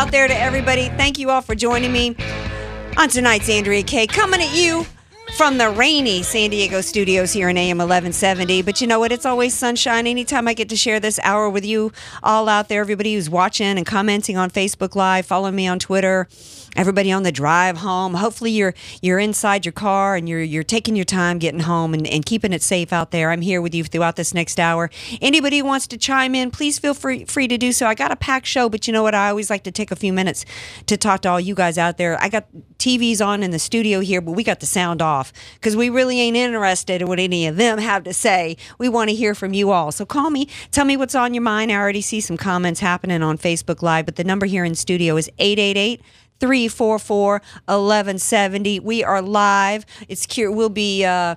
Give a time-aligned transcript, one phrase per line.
[0.00, 0.88] Out there to everybody.
[0.88, 2.16] Thank you all for joining me
[2.96, 4.06] on tonight's Andrea Kaye.
[4.06, 4.86] Coming at you
[5.36, 8.62] from the rainy San Diego studios here in AM 1170.
[8.62, 9.12] But you know what?
[9.12, 11.92] It's always sunshine anytime I get to share this hour with you
[12.22, 12.80] all out there.
[12.80, 16.28] Everybody who's watching and commenting on Facebook Live, following me on Twitter.
[16.76, 18.14] Everybody on the drive home.
[18.14, 22.06] Hopefully you're you're inside your car and you're you're taking your time getting home and,
[22.06, 23.30] and keeping it safe out there.
[23.30, 24.90] I'm here with you throughout this next hour.
[25.20, 27.86] Anybody who wants to chime in, please feel free free to do so.
[27.86, 29.14] I got a packed show, but you know what?
[29.14, 30.44] I always like to take a few minutes
[30.86, 32.20] to talk to all you guys out there.
[32.20, 32.46] I got
[32.78, 36.20] TVs on in the studio here, but we got the sound off because we really
[36.20, 38.56] ain't interested in what any of them have to say.
[38.78, 39.92] We want to hear from you all.
[39.92, 41.70] So call me, tell me what's on your mind.
[41.70, 45.16] I already see some comments happening on Facebook Live, but the number here in studio
[45.16, 46.00] is 888
[46.40, 47.32] 344
[47.66, 48.80] 1170.
[48.80, 49.86] We are live.
[50.08, 50.54] It's cute.
[50.54, 51.04] We'll be.
[51.04, 51.36] Uh,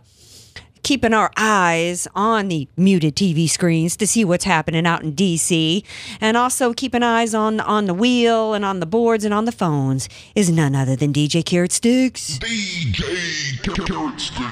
[0.84, 5.84] keeping our eyes on the muted TV screens to see what's happening out in DC,
[6.22, 9.52] and also keeping eyes on on the wheel and on the boards and on the
[9.52, 12.38] phones is none other than DJ Carrot Sticks.
[12.38, 14.46] DJ Carrot Stick.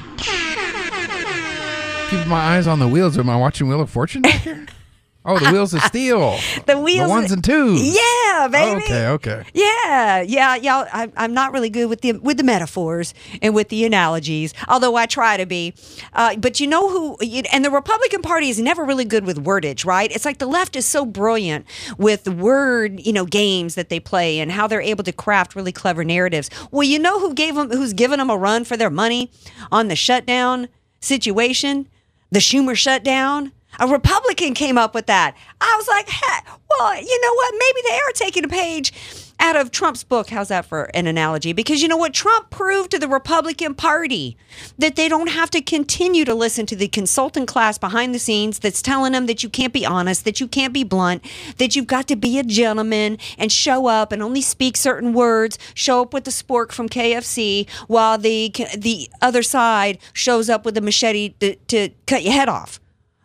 [2.10, 3.18] Keep my eyes on the wheels.
[3.18, 4.66] Am I watching Wheel of Fortune back here?
[5.24, 6.38] Oh, the wheels of steel.
[6.66, 7.82] The wheels, The ones and twos.
[7.96, 8.84] Yeah, baby.
[8.84, 9.44] Okay, okay.
[9.54, 10.86] Yeah, yeah, yeah.
[10.92, 14.96] I, I'm not really good with the with the metaphors and with the analogies, although
[14.96, 15.74] I try to be.
[16.14, 17.18] Uh, but you know who?
[17.24, 20.12] you- And the Republican Party is never really good with wordage, right?
[20.12, 21.66] It's like the left is so brilliant
[21.98, 25.72] with word, you know, games that they play and how they're able to craft really
[25.72, 26.50] clever narratives.
[26.72, 29.32] Well, you know who gave them, who's given them a run for their money
[29.72, 30.68] on the shutdown
[31.00, 31.88] situation,
[32.32, 33.52] the Schumer shutdown.
[33.80, 35.36] A Republican came up with that.
[35.60, 36.40] I was like, "Hey,
[36.70, 37.54] well, you know what?
[37.58, 38.94] Maybe they are taking a page
[39.42, 40.30] out of Trump's book.
[40.30, 41.52] How's that for an analogy?
[41.52, 42.14] Because you know what?
[42.14, 44.38] Trump proved to the Republican Party
[44.78, 48.60] that they don't have to continue to listen to the consultant class behind the scenes
[48.60, 51.26] that's telling them that you can't be honest, that you can't be blunt,
[51.58, 55.58] that you've got to be a gentleman and show up and only speak certain words,
[55.74, 60.78] show up with the spork from KFC while the the other side shows up with
[60.78, 62.81] a machete to, to cut your head off.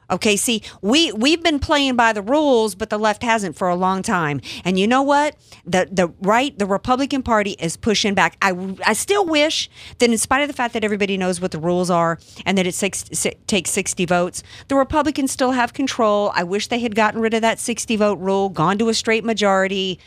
[0.09, 3.75] Okay, see, we we've been playing by the rules, but the left hasn't for a
[3.75, 4.41] long time.
[4.65, 5.37] And you know what?
[5.65, 8.37] The the right, the Republican Party is pushing back.
[8.41, 9.69] I I still wish
[9.99, 12.67] that in spite of the fact that everybody knows what the rules are and that
[12.67, 16.31] it six, si- takes 60 votes, the Republicans still have control.
[16.35, 19.25] I wish they had gotten rid of that 60 vote rule, gone to a straight
[19.25, 19.99] majority,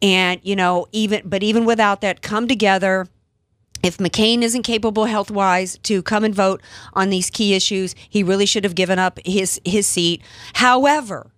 [0.00, 3.08] and you know, even but even without that, come together
[3.82, 6.60] if McCain isn't capable health wise to come and vote
[6.94, 10.22] on these key issues, he really should have given up his his seat.
[10.54, 11.30] However,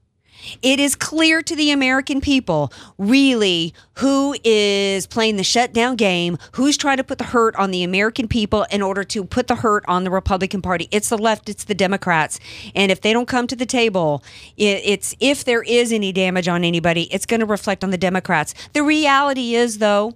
[0.62, 6.76] it is clear to the American people really who is playing the shutdown game, who's
[6.76, 9.84] trying to put the hurt on the American people in order to put the hurt
[9.86, 10.88] on the Republican Party.
[10.90, 12.40] It's the left, it's the Democrats.
[12.74, 14.24] And if they don't come to the table,
[14.56, 18.54] it's if there is any damage on anybody, it's going to reflect on the Democrats.
[18.72, 20.14] The reality is, though,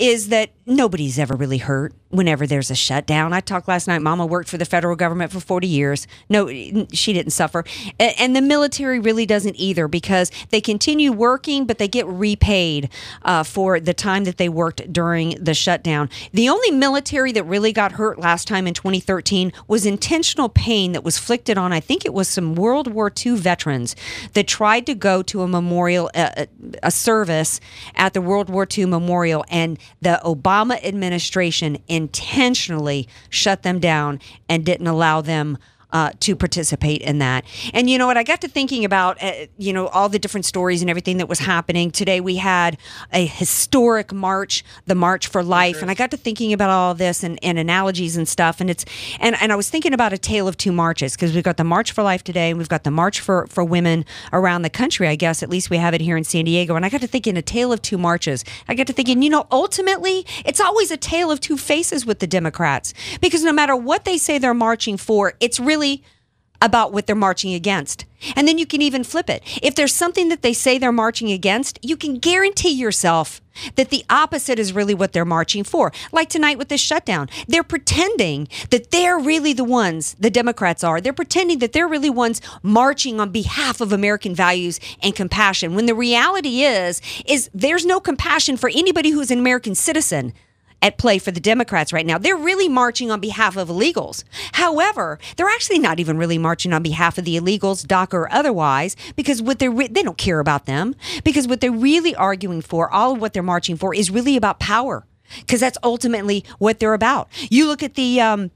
[0.00, 3.32] is that nobody's ever really hurt whenever there's a shutdown.
[3.32, 4.02] I talked last night.
[4.02, 6.06] Mama worked for the federal government for 40 years.
[6.28, 6.48] No,
[6.92, 7.64] she didn't suffer.
[7.98, 12.90] And the military really doesn't either because they continue working, but they get repaid
[13.22, 16.10] uh, for the time that they worked during the shutdown.
[16.32, 21.04] The only military that really got hurt last time in 2013 was intentional pain that
[21.04, 23.94] was inflicted on, I think it was some World War II veterans
[24.32, 26.48] that tried to go to a memorial, a,
[26.82, 27.60] a service
[27.94, 34.18] at the World War II memorial, and the Obama administration intentionally shut them down
[34.48, 35.58] and didn't allow them
[35.92, 37.44] uh, to participate in that.
[37.72, 38.16] And you know what?
[38.16, 41.28] I got to thinking about, uh, you know, all the different stories and everything that
[41.28, 41.90] was happening.
[41.90, 42.78] Today we had
[43.12, 45.82] a historic march, the March for Life.
[45.82, 48.60] And I got to thinking about all this and, and analogies and stuff.
[48.60, 48.84] And it's,
[49.18, 51.64] and, and I was thinking about a tale of two marches because we've got the
[51.64, 55.08] March for Life today and we've got the March for, for Women around the country,
[55.08, 55.42] I guess.
[55.42, 56.76] At least we have it here in San Diego.
[56.76, 58.44] And I got to thinking a tale of two marches.
[58.68, 62.18] I got to thinking, you know, ultimately, it's always a tale of two faces with
[62.18, 65.79] the Democrats because no matter what they say they're marching for, it's really
[66.62, 68.04] about what they're marching against.
[68.36, 69.42] And then you can even flip it.
[69.62, 73.40] If there's something that they say they're marching against, you can guarantee yourself
[73.76, 75.90] that the opposite is really what they're marching for.
[76.12, 81.00] Like tonight with this shutdown, they're pretending that they're really the ones, the Democrats are.
[81.00, 85.74] They're pretending that they're really ones marching on behalf of American values and compassion.
[85.74, 90.34] When the reality is is there's no compassion for anybody who's an American citizen
[90.82, 92.18] at play for the Democrats right now.
[92.18, 94.24] They're really marching on behalf of illegals.
[94.52, 98.96] However, they're actually not even really marching on behalf of the illegals, DACA or otherwise,
[99.16, 100.94] because what they're re- they don't care about them.
[101.24, 104.58] Because what they're really arguing for, all of what they're marching for, is really about
[104.60, 105.06] power.
[105.38, 107.28] Because that's ultimately what they're about.
[107.50, 108.20] You look at the.
[108.20, 108.50] Um,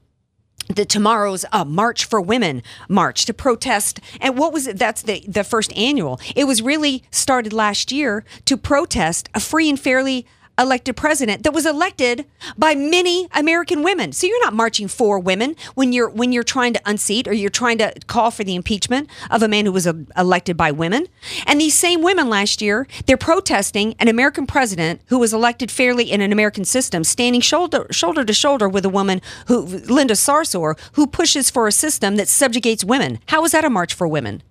[0.67, 4.79] the tomorrow's uh, March for Women march to protest, and what was it?
[4.79, 6.19] That's the the first annual.
[6.35, 10.25] It was really started last year to protest a free and fairly
[10.57, 12.25] elected president that was elected
[12.57, 14.11] by many American women.
[14.11, 17.49] So you're not marching for women when you're when you're trying to unseat or you're
[17.49, 21.07] trying to call for the impeachment of a man who was uh, elected by women.
[21.45, 26.11] And these same women last year, they're protesting an American president who was elected fairly
[26.11, 30.77] in an American system, standing shoulder shoulder to shoulder with a woman who Linda Sarsour,
[30.93, 33.19] who pushes for a system that subjugates women.
[33.27, 34.41] How is that a march for women?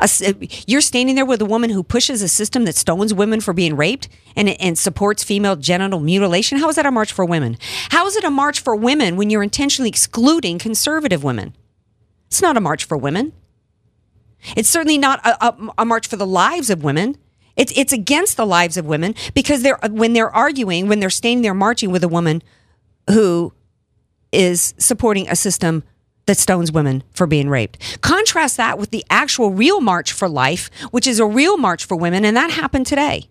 [0.00, 0.08] A
[0.66, 3.76] you're standing there with a woman who pushes a system that stones women for being
[3.76, 6.58] raped and, and supports female genital mutilation.
[6.58, 7.56] How is that a march for women?
[7.90, 11.54] How is it a march for women when you're intentionally excluding conservative women?
[12.26, 13.32] It's not a march for women.
[14.56, 17.16] It's certainly not a, a, a march for the lives of women.
[17.56, 21.42] It's it's against the lives of women because they're when they're arguing when they're standing
[21.42, 22.42] there marching with a woman
[23.08, 23.54] who
[24.30, 25.82] is supporting a system
[26.26, 28.00] that stones women for being raped.
[28.00, 31.96] Contrast that with the actual real March for Life, which is a real march for
[31.96, 33.28] women, and that happened today.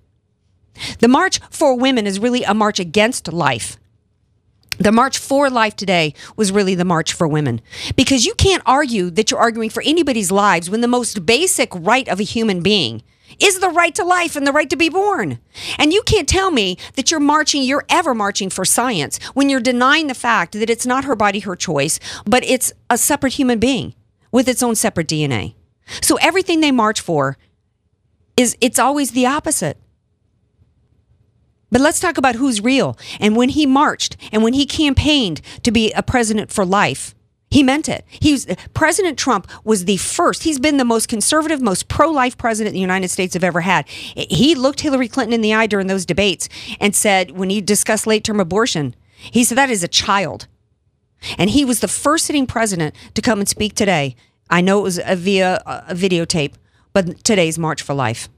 [1.00, 3.78] The March for Women is really a march against life.
[4.78, 7.62] The March for Life today was really the March for Women.
[7.96, 12.08] Because you can't argue that you're arguing for anybody's lives when the most basic right
[12.10, 13.02] of a human being
[13.40, 15.40] is the right to life and the right to be born.
[15.78, 19.60] And you can't tell me that you're marching, you're ever marching for science when you're
[19.60, 23.60] denying the fact that it's not her body, her choice, but it's a separate human
[23.60, 23.96] being
[24.32, 25.56] with its own separate DNA.
[26.02, 27.38] So everything they march for
[28.38, 29.78] is it's always the opposite.
[31.72, 32.98] But let's talk about who's real.
[33.20, 37.16] And when he marched and when he campaigned to be a president for life,
[37.52, 38.04] he meant it.
[38.08, 40.44] He's President Trump was the first.
[40.44, 43.88] He's been the most conservative, most pro-life president the United States have ever had.
[43.88, 46.50] He looked Hillary Clinton in the eye during those debates
[46.80, 50.48] and said, when he discussed late-term abortion, he said that is a child.
[51.38, 54.16] And he was the first sitting president to come and speak today.
[54.50, 56.54] I know it was via a videotape,
[56.94, 58.30] but today's March for Life.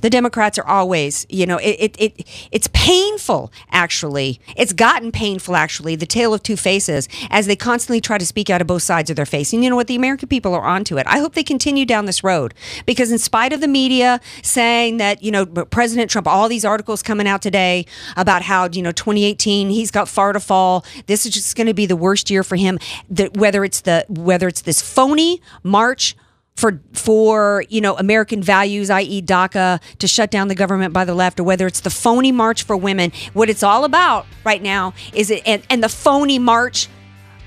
[0.00, 4.40] The Democrats are always, you know, it, it, it it's painful actually.
[4.56, 8.50] It's gotten painful actually, the tale of two faces, as they constantly try to speak
[8.50, 9.52] out of both sides of their face.
[9.52, 9.86] And you know what?
[9.86, 11.06] The American people are onto it.
[11.06, 12.54] I hope they continue down this road
[12.86, 17.02] because in spite of the media saying that, you know, President Trump, all these articles
[17.02, 17.86] coming out today
[18.16, 20.84] about how, you know, 2018, he's got far to fall.
[21.06, 22.78] This is just going to be the worst year for him.
[23.08, 26.16] That whether it's the whether it's this phony march
[26.60, 31.14] for for you know American values, i.e., DACA, to shut down the government by the
[31.14, 33.10] left, or whether it's the phony march for women.
[33.32, 36.88] What it's all about right now is it, and, and the phony march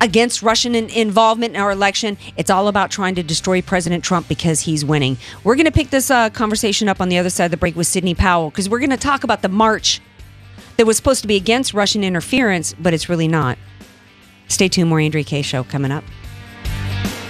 [0.01, 2.17] against Russian in, involvement in our election.
[2.35, 5.17] It's all about trying to destroy President Trump because he's winning.
[5.43, 7.75] We're going to pick this uh, conversation up on the other side of the break
[7.75, 10.01] with Sidney Powell because we're going to talk about the march
[10.77, 13.57] that was supposed to be against Russian interference, but it's really not.
[14.47, 14.89] Stay tuned.
[14.89, 15.41] More Andrea Kaye.
[15.41, 16.03] Show coming up.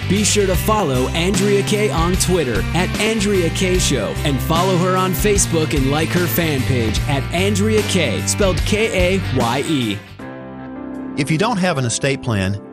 [0.08, 4.96] Be sure to follow Andrea Kaye on Twitter at Andrea Kaye Show and follow her
[4.96, 9.98] on Facebook and like her fan page at Andrea Kaye, spelled K A Y E.
[11.16, 12.60] If you don't have an estate plan,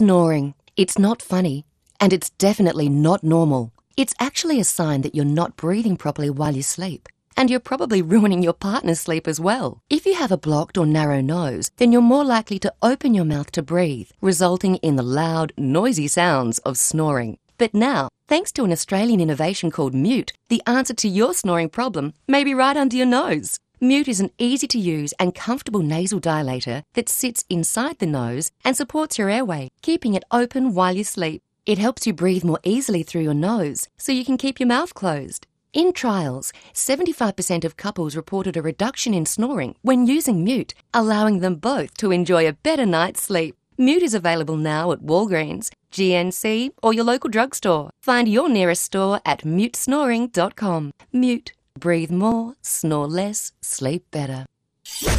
[0.00, 0.54] Snoring.
[0.76, 1.64] It's not funny,
[1.98, 3.72] and it's definitely not normal.
[3.96, 7.08] It's actually a sign that you're not breathing properly while you sleep.
[7.36, 9.80] And you're probably ruining your partner's sleep as well.
[9.90, 13.24] If you have a blocked or narrow nose, then you're more likely to open your
[13.24, 17.36] mouth to breathe, resulting in the loud, noisy sounds of snoring.
[17.58, 22.14] But now, thanks to an Australian innovation called Mute, the answer to your snoring problem
[22.28, 23.58] may be right under your nose.
[23.80, 28.50] Mute is an easy to use and comfortable nasal dilator that sits inside the nose
[28.64, 31.42] and supports your airway, keeping it open while you sleep.
[31.64, 34.94] It helps you breathe more easily through your nose so you can keep your mouth
[34.94, 35.46] closed.
[35.72, 41.54] In trials, 75% of couples reported a reduction in snoring when using Mute, allowing them
[41.54, 43.54] both to enjoy a better night's sleep.
[43.76, 47.90] Mute is available now at Walgreens, GNC, or your local drugstore.
[48.02, 50.90] Find your nearest store at mutesnoring.com.
[51.12, 51.52] Mute.
[51.78, 54.46] Breathe more, snore less, sleep better.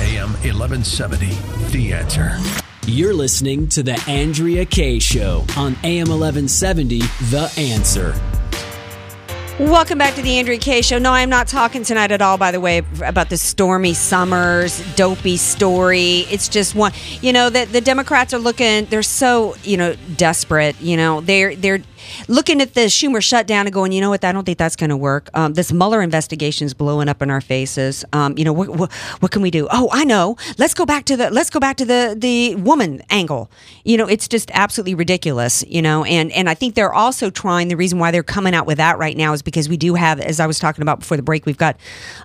[0.02, 1.28] AM 1170.
[1.72, 2.38] The answer.
[2.86, 7.00] You're listening to The Andrea Kaye Show on AM 1170,
[7.30, 8.14] The Answer.
[9.60, 11.00] Welcome back to the Andrea Kaye Show.
[11.00, 15.36] No, I'm not talking tonight at all, by the way, about the stormy summers, dopey
[15.36, 16.20] story.
[16.32, 20.80] It's just one, you know, that the Democrats are looking, they're so, you know, desperate.
[20.82, 21.84] You know, they're, they're,
[22.28, 24.24] looking at the Schumer shutdown and going, you know what?
[24.24, 25.30] I don't think that's going to work.
[25.34, 28.06] Um, this Mueller investigation is blowing up in our faces.
[28.14, 29.68] Um, you know, what, what, what can we do?
[29.72, 30.38] Oh, I know.
[30.58, 33.52] Let's go back to the let's go back to the the woman angle.
[33.84, 35.64] You know, it's just absolutely ridiculous.
[35.68, 37.68] You know, and and I think they're also trying.
[37.68, 40.20] The reason why they're coming out with that right now is because we do have,
[40.20, 41.78] as I was talking about before the break, we've got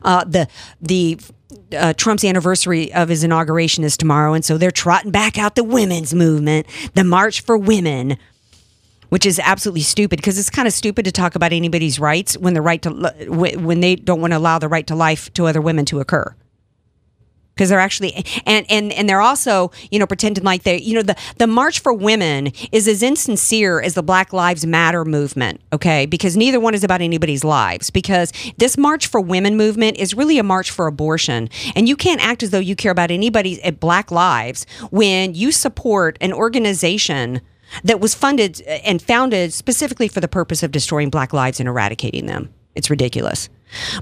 [0.02, 0.48] uh, the
[0.80, 1.18] the
[1.76, 5.64] uh, Trump's anniversary of his inauguration is tomorrow, and so they're trotting back out the
[5.64, 8.16] women's movement, the March for Women,
[9.08, 12.54] which is absolutely stupid because it's kind of stupid to talk about anybody's rights when
[12.54, 12.90] the right to
[13.28, 16.34] when they don't want to allow the right to life to other women to occur.
[17.54, 21.02] Because they're actually and and and they're also you know pretending like they you know
[21.02, 26.04] the the march for women is as insincere as the black lives matter movement okay?
[26.06, 30.38] Because neither one is about anybody's lives because this march for women movement is really
[30.38, 31.48] a march for abortion.
[31.76, 36.18] And you can't act as though you care about anybody's black lives when you support
[36.20, 37.40] an organization
[37.82, 41.68] that was funded uh, and founded specifically for the purpose of destroying black lives and
[41.68, 42.52] eradicating them.
[42.74, 43.48] It's ridiculous.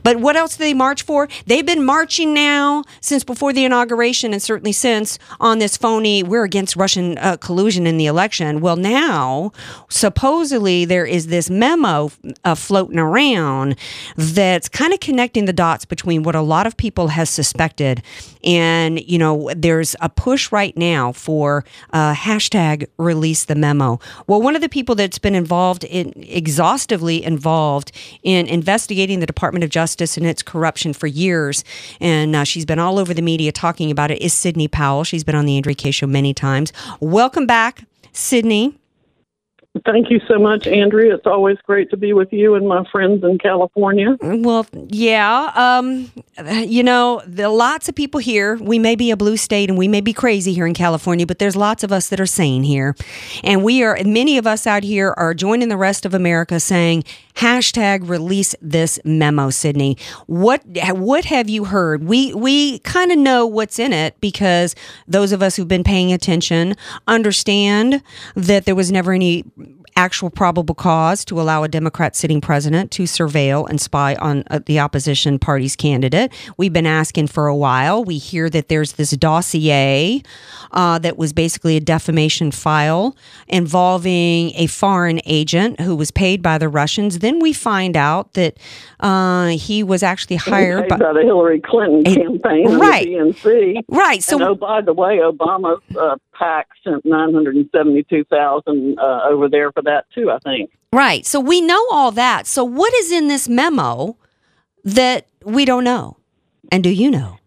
[0.02, 1.28] But what else do they march for?
[1.46, 6.44] They've been marching now since before the inauguration and certainly since on this phony, we're
[6.44, 8.60] against Russian uh, collusion in the election.
[8.60, 9.52] Well, now,
[9.88, 12.10] supposedly, there is this memo
[12.44, 13.76] uh, floating around
[14.16, 18.02] that's kind of connecting the dots between what a lot of people has suspected.
[18.44, 24.00] And, you know, there's a push right now for uh, hashtag release the memo.
[24.26, 29.61] Well, one of the people that's been involved in exhaustively involved in investigating the Department
[29.62, 31.64] Department of Justice and its corruption for years,
[32.00, 34.20] and uh, she's been all over the media talking about it.
[34.20, 35.04] Is Sidney Powell?
[35.04, 36.72] She's been on the Andrea Kaye Show many times.
[37.00, 38.78] Welcome back, Sidney.
[39.86, 41.14] Thank you so much, Andrea.
[41.14, 44.18] It's always great to be with you and my friends in California.
[44.20, 45.50] Well, yeah.
[45.54, 46.12] Um,
[46.46, 48.56] you know, lots of people here.
[48.56, 51.38] We may be a blue state and we may be crazy here in California, but
[51.38, 52.94] there's lots of us that are sane here.
[53.42, 57.04] And we are, many of us out here are joining the rest of America saying,
[57.36, 59.96] hashtag release this memo, Sidney.
[60.26, 62.04] What, what have you heard?
[62.04, 64.74] We, we kind of know what's in it because
[65.08, 66.76] those of us who've been paying attention
[67.08, 68.02] understand
[68.36, 69.44] that there was never any
[70.02, 74.58] actual probable cause to allow a Democrat sitting president to surveil and spy on uh,
[74.66, 76.32] the opposition party's candidate.
[76.56, 78.02] We've been asking for a while.
[78.02, 80.22] We hear that there's this dossier
[80.72, 83.16] uh, that was basically a defamation file
[83.46, 87.20] involving a foreign agent who was paid by the Russians.
[87.20, 88.58] Then we find out that
[88.98, 93.06] uh, he was actually hired by, by, the Hillary Clinton campaign, right?
[93.88, 94.22] right.
[94.22, 98.98] So, and, oh, by the way, Obama uh, PAC sent nine hundred and seventy-two thousand
[98.98, 100.30] uh, over there for that too.
[100.30, 100.70] I think.
[100.92, 101.24] Right.
[101.24, 102.46] So we know all that.
[102.46, 104.16] So what is in this memo
[104.84, 106.16] that we don't know?
[106.70, 107.38] And do you know?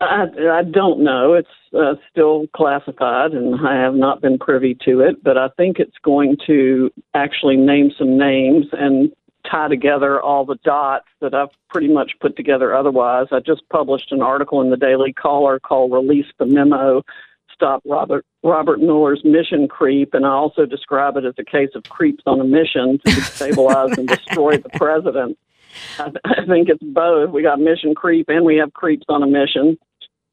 [0.00, 1.34] I, I don't know.
[1.34, 5.22] It's uh, still classified, and I have not been privy to it.
[5.22, 9.12] But I think it's going to actually name some names and
[9.50, 13.28] tie together all the dots that I've pretty much put together otherwise.
[13.32, 17.02] I just published an article in the Daily Caller called Release the Memo
[17.58, 21.82] Stop Robert Robert Mueller's mission creep, and I also describe it as a case of
[21.84, 25.36] creeps on a mission to destabilize and destroy the president.
[25.98, 27.30] I, I think it's both.
[27.30, 29.76] We got mission creep, and we have creeps on a mission.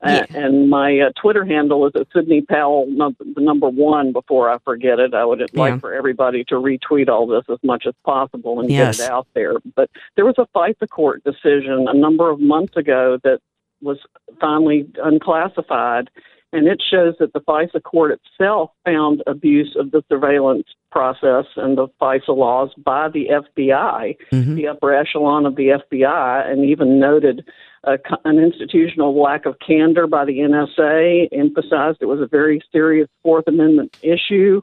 [0.05, 0.25] Yeah.
[0.29, 4.11] Uh, and my uh, Twitter handle is at Sidney Powell, num- the number one.
[4.11, 5.45] Before I forget it, I would yeah.
[5.53, 8.97] like for everybody to retweet all this as much as possible and yes.
[8.97, 9.55] get it out there.
[9.75, 13.39] But there was a FISA court decision a number of months ago that
[13.81, 13.97] was
[14.39, 16.09] finally unclassified,
[16.55, 21.77] and it shows that the FISA court itself found abuse of the surveillance process and
[21.77, 24.55] the FISA laws by the FBI, mm-hmm.
[24.55, 27.45] the upper echelon of the FBI, and even noted
[27.83, 33.09] a, an institutional lack of candor by the NSA, emphasized it was a very serious
[33.21, 34.61] Fourth Amendment issue,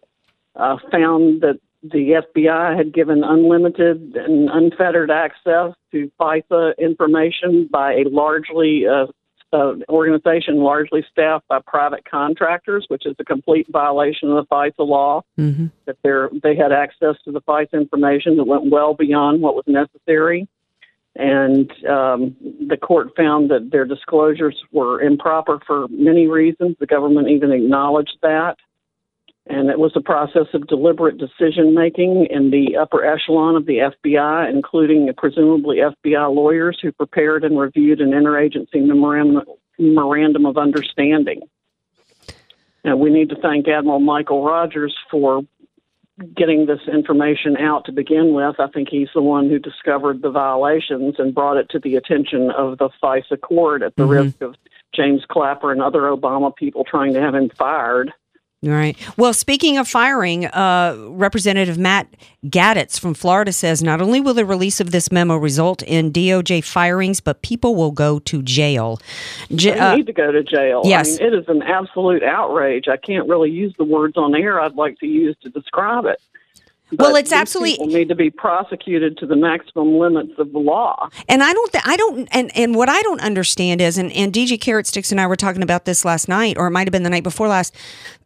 [0.57, 7.95] uh, found that the FBI had given unlimited and unfettered access to FISA information by
[7.95, 9.07] a largely uh,
[9.53, 14.87] uh, organization largely staffed by private contractors, which is a complete violation of the FISA
[14.87, 15.23] law.
[15.39, 15.67] Mm-hmm.
[15.87, 19.65] That they they had access to the FISA information that went well beyond what was
[19.67, 20.49] necessary,
[21.15, 22.37] and um,
[22.69, 26.77] the court found that their disclosures were improper for many reasons.
[26.81, 28.57] The government even acknowledged that.
[29.47, 33.91] And it was a process of deliberate decision making in the upper echelon of the
[34.05, 39.43] FBI, including presumably FBI lawyers who prepared and reviewed an interagency memorandum,
[39.79, 41.41] memorandum of understanding.
[42.85, 45.43] And we need to thank Admiral Michael Rogers for
[46.37, 48.57] getting this information out to begin with.
[48.61, 52.51] I think he's the one who discovered the violations and brought it to the attention
[52.51, 54.25] of the FISA court at the Mm-hmm.
[54.25, 54.55] risk of
[54.95, 58.13] James Clapper and other Obama people trying to have him fired.
[58.65, 58.97] Right.
[59.17, 62.07] Well, speaking of firing, uh, Representative Matt
[62.47, 66.63] Gaetz from Florida says not only will the release of this memo result in DOJ
[66.63, 69.01] firings, but people will go to jail.
[69.51, 70.83] They uh, need to go to jail.
[70.85, 71.19] yes.
[71.19, 72.87] I mean, it is an absolute outrage.
[72.87, 76.21] I can't really use the words on air I'd like to use to describe it.
[76.99, 81.09] Well, it's absolutely- people need to be prosecuted to the maximum limits of the law.
[81.29, 84.33] And I don't, th- I don't, and, and what I don't understand is, and, and
[84.33, 86.93] DJ Carrot Sticks and I were talking about this last night, or it might have
[86.93, 87.75] been the night before last.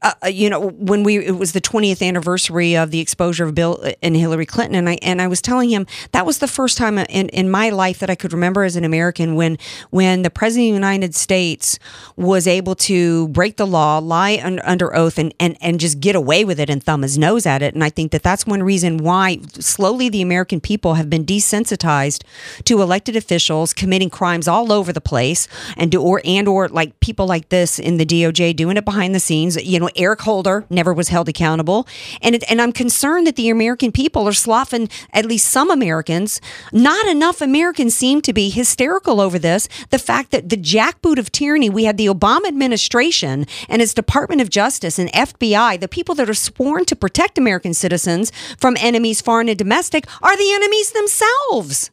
[0.02, 3.54] Uh, uh, you know, when we it was the 20th anniversary of the exposure of
[3.54, 6.76] Bill and Hillary Clinton, and I and I was telling him that was the first
[6.76, 9.58] time in, in my life that I could remember as an American when
[9.90, 11.78] when the president of the United States
[12.16, 16.14] was able to break the law, lie un, under oath, and, and and just get
[16.14, 17.74] away with it and thumb his nose at it.
[17.74, 22.22] And I think that that's one reason why slowly the American people have been desensitized
[22.64, 27.26] to elected officials committing crimes all over the place, and or and or like people
[27.26, 29.62] like this in the DOJ doing it behind the scenes.
[29.62, 31.86] You know, Eric Holder never was held accountable,
[32.22, 36.40] and it, and I'm concerned that the American people are sloughing at least some Americans.
[36.72, 39.68] Not enough Americans seem to be hysterical over this.
[39.90, 44.40] The fact that the jackboot of tyranny, we had the Obama administration and its Department
[44.40, 49.20] of Justice and FBI, the people that are sworn to protect American citizens from enemies,
[49.20, 51.90] foreign and domestic, are the enemies themselves.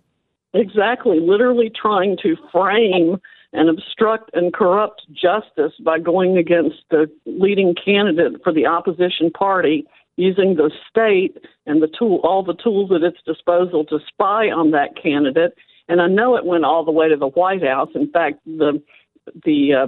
[0.54, 3.20] Exactly, literally trying to frame
[3.54, 9.86] and obstruct and corrupt justice by going against the leading candidate for the opposition party
[10.16, 14.72] using the state and the tool all the tools at its disposal to spy on
[14.72, 15.54] that candidate
[15.88, 17.89] and I know it went all the way to the White House.
[17.96, 18.82] In fact, the
[19.46, 19.88] the uh,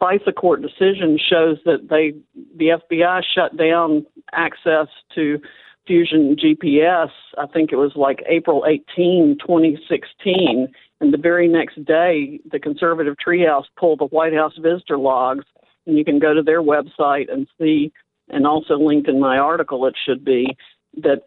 [0.00, 2.14] FISA court decision shows that they
[2.56, 5.40] the FBI shut down access to
[5.88, 7.10] Fusion GPS.
[7.36, 10.68] I think it was like April 18, 2016,
[11.00, 15.44] and the very next day, the conservative treehouse pulled the White House visitor logs,
[15.86, 17.92] and you can go to their website and see.
[18.30, 20.54] And also linked in my article, it should be
[20.98, 21.22] that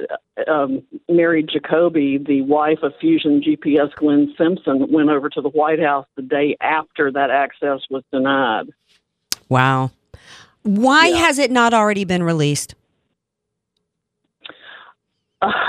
[0.48, 5.80] um, Mary Jacoby, the wife of Fusion GPS Glenn Simpson, went over to the White
[5.80, 8.68] House the day after that access was denied.
[9.50, 9.90] Wow.
[10.64, 12.76] Why has it not already been released?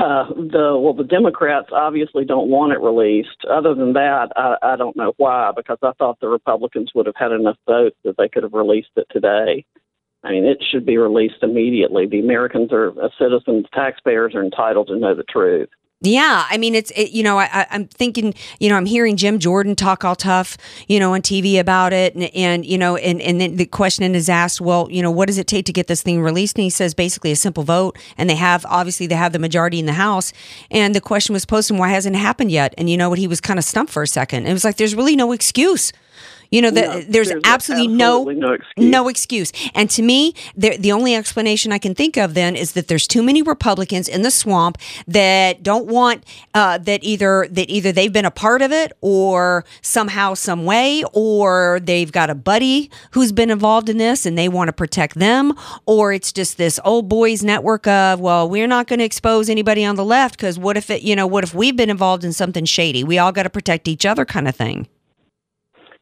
[0.03, 3.45] Uh, the well, the Democrats obviously don't want it released.
[3.49, 5.53] Other than that, I, I don't know why.
[5.55, 8.91] Because I thought the Republicans would have had enough votes that they could have released
[8.97, 9.65] it today.
[10.25, 12.09] I mean, it should be released immediately.
[12.09, 15.69] The Americans are uh, citizens, taxpayers are entitled to know the truth.
[16.05, 19.39] Yeah, I mean, it's it, you know, I, I'm thinking, you know, I'm hearing Jim
[19.39, 23.23] Jordan talk all tough, you know, on TV about it, and, and you know, and
[23.23, 25.87] and then the question is asked, well, you know, what does it take to get
[25.87, 26.59] this thing released?
[26.59, 29.79] And he says basically a simple vote, and they have obviously they have the majority
[29.79, 30.33] in the House,
[30.73, 32.75] and the question was posed him, why hasn't it happened yet?
[32.77, 34.49] And you know what, he was kind of stumped for a second.
[34.49, 35.93] It was like there's really no excuse.
[36.53, 38.91] You know, the, No, there's, there's absolutely, no no excuse.
[38.91, 39.53] no excuse.
[39.75, 43.09] And to me, the, the only explanation I can think of then is that there's
[43.09, 44.77] too many Republicans in the swamp
[45.09, 49.65] that don't want uh, that either that either they've been a part of it or
[49.81, 54.49] somehow, some way, or they've got a buddy who's been involved in this and they
[54.49, 55.55] want to protect them,
[55.87, 59.85] or it's just this old boys network of well, we're not going to expose anybody
[59.87, 62.33] on the left because what if it, you know, what if we've been involved in
[62.35, 63.03] something shady?
[63.03, 64.87] We all got to protect each other, kind of thing.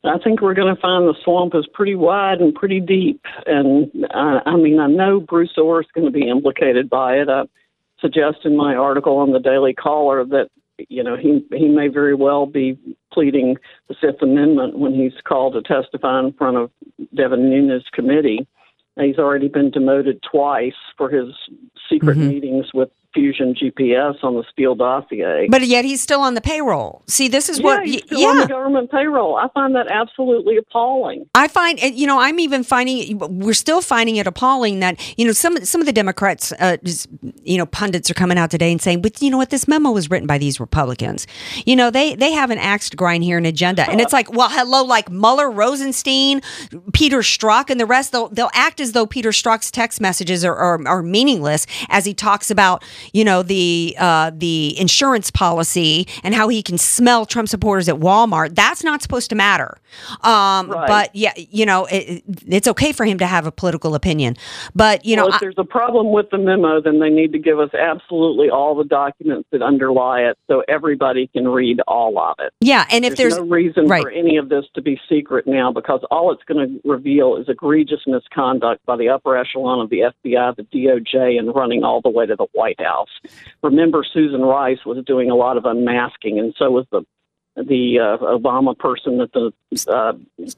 [0.04, 3.20] I think we're going to find the swamp is pretty wide and pretty deep.
[3.46, 7.28] And I, I mean, I know Bruce Ohr is going to be implicated by it.
[7.28, 7.42] I
[8.00, 10.48] suggest in my article on the Daily Caller that
[10.88, 12.78] you know he he may very well be
[13.12, 13.56] pleading
[13.88, 16.70] the Fifth Amendment when he's called to testify in front of
[17.14, 18.46] Devin Nunes committee.
[18.98, 21.28] He's already been demoted twice for his
[21.90, 22.28] secret Mm-hmm.
[22.28, 25.48] meetings with Fusion GPS on the Steele dossier.
[25.50, 27.02] But yet he's still on the payroll.
[27.08, 28.28] See, this is yeah, what he's still yeah.
[28.28, 29.36] on the government payroll.
[29.36, 31.26] I find that absolutely appalling.
[31.34, 35.32] I find, you know, I'm even finding we're still finding it appalling that you know
[35.32, 37.08] some some of the Democrats, uh, just,
[37.42, 39.90] you know, pundits are coming out today and saying, but you know what, this memo
[39.90, 41.26] was written by these Republicans.
[41.66, 44.32] You know, they they have an axe to grind here, an agenda, and it's like,
[44.32, 46.42] well, hello, like Mueller, Rosenstein,
[46.92, 48.12] Peter Strzok, and the rest.
[48.12, 52.14] They'll they'll act as though Peter Strzok's text messages are, are, are meaningless as he
[52.14, 57.48] talks about you know the uh, the insurance policy and how he can smell Trump
[57.48, 58.54] supporters at Walmart.
[58.54, 59.78] That's not supposed to matter.
[60.22, 60.88] Um, Right.
[60.88, 64.36] But yeah, you know, it, it's okay for him to have a political opinion.
[64.74, 67.58] But you know, if there's a problem with the memo, then they need to give
[67.58, 72.52] us absolutely all the documents that underlie it, so everybody can read all of it.
[72.60, 74.02] yeah, and if there's, no reason right.
[74.02, 77.48] for any of this to be secret now, because all it's going to reveal is
[77.48, 82.10] egregious misconduct by the upper echelon of the FBI, the DOJ, and running all the
[82.10, 82.89] way to the White House.
[83.62, 87.02] Remember, Susan Rice was doing a lot of unmasking, and so was the
[87.66, 89.52] the uh, Obama person at the
[89.88, 90.12] uh,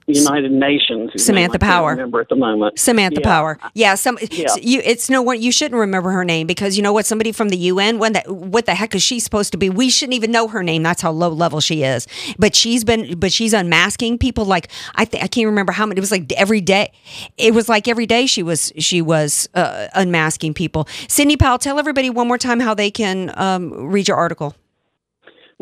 [0.06, 1.10] United Nations.
[1.22, 1.90] Samantha Power.
[1.90, 2.78] Remember at the moment.
[2.78, 3.26] Samantha Yeah.
[3.28, 3.58] Power.
[3.74, 4.48] Yeah, some Yeah.
[4.60, 7.48] you it's no one you shouldn't remember her name because you know what somebody from
[7.50, 9.68] the UN when that what the heck is she supposed to be?
[9.70, 10.82] We shouldn't even know her name.
[10.82, 12.06] That's how low level she is.
[12.38, 15.98] But she's been but she's unmasking people like I th- I can't remember how many
[15.98, 16.92] it was like every day.
[17.36, 20.88] It was like every day she was she was uh, unmasking people.
[21.08, 24.54] Sidney Powell, tell everybody one more time how they can um, read your article.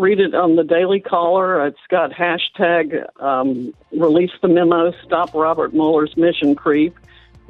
[0.00, 1.66] Read it on the Daily Caller.
[1.66, 6.96] It's got hashtag um, release the memo, stop Robert Mueller's mission creep.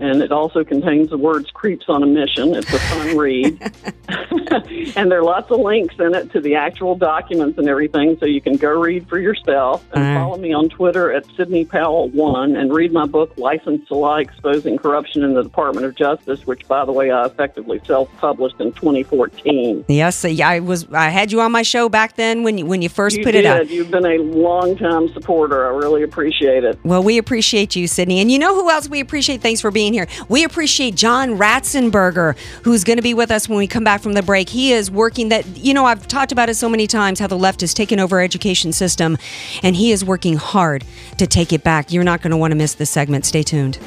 [0.00, 2.54] And it also contains the words creeps on a mission.
[2.54, 3.72] It's a fun read.
[4.96, 8.26] and there are lots of links in it to the actual documents and everything, so
[8.26, 9.84] you can go read for yourself.
[9.92, 10.14] And right.
[10.14, 14.78] follow me on Twitter at Sidney Powell1 and read my book, Licensed to Lie Exposing
[14.78, 18.72] Corruption in the Department of Justice, which, by the way, I effectively self published in
[18.72, 19.84] 2014.
[19.88, 22.88] Yes, I was I had you on my show back then when you when you
[22.88, 23.44] first You put did.
[23.44, 23.68] it out.
[23.68, 25.66] You've been a long time supporter.
[25.66, 26.78] I really appreciate it.
[26.84, 28.20] Well, we appreciate you, Sidney.
[28.20, 29.40] And you know who else we appreciate?
[29.40, 30.06] Thanks for being here.
[30.28, 34.14] We appreciate John Ratzenberger, who's going to be with us when we come back from
[34.14, 34.48] the break.
[34.48, 37.38] He is working that, you know, I've talked about it so many times how the
[37.38, 39.18] left has taken over our education system,
[39.62, 40.84] and he is working hard
[41.18, 41.92] to take it back.
[41.92, 43.26] You're not going to want to miss this segment.
[43.26, 43.78] Stay tuned.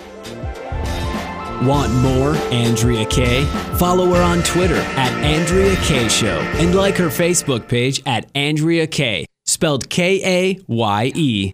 [1.61, 3.45] Want more Andrea Kaye?
[3.77, 8.85] Follow her on Twitter at Andrea Kaye Show and like her Facebook page at Andrea
[8.85, 11.53] Kaye, spelled K A Y E.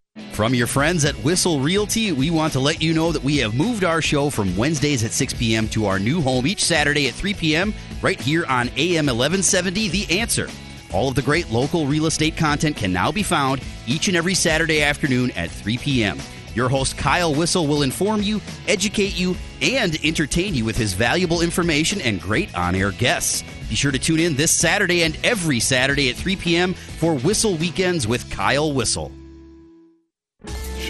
[0.33, 3.53] From your friends at Whistle Realty, we want to let you know that we have
[3.53, 5.67] moved our show from Wednesdays at 6 p.m.
[5.69, 7.73] to our new home each Saturday at 3 p.m.
[8.01, 10.47] right here on AM 1170 The Answer.
[10.93, 14.33] All of the great local real estate content can now be found each and every
[14.33, 16.17] Saturday afternoon at 3 p.m.
[16.55, 18.39] Your host Kyle Whistle will inform you,
[18.69, 23.43] educate you, and entertain you with his valuable information and great on air guests.
[23.69, 26.73] Be sure to tune in this Saturday and every Saturday at 3 p.m.
[26.73, 29.11] for Whistle Weekends with Kyle Whistle.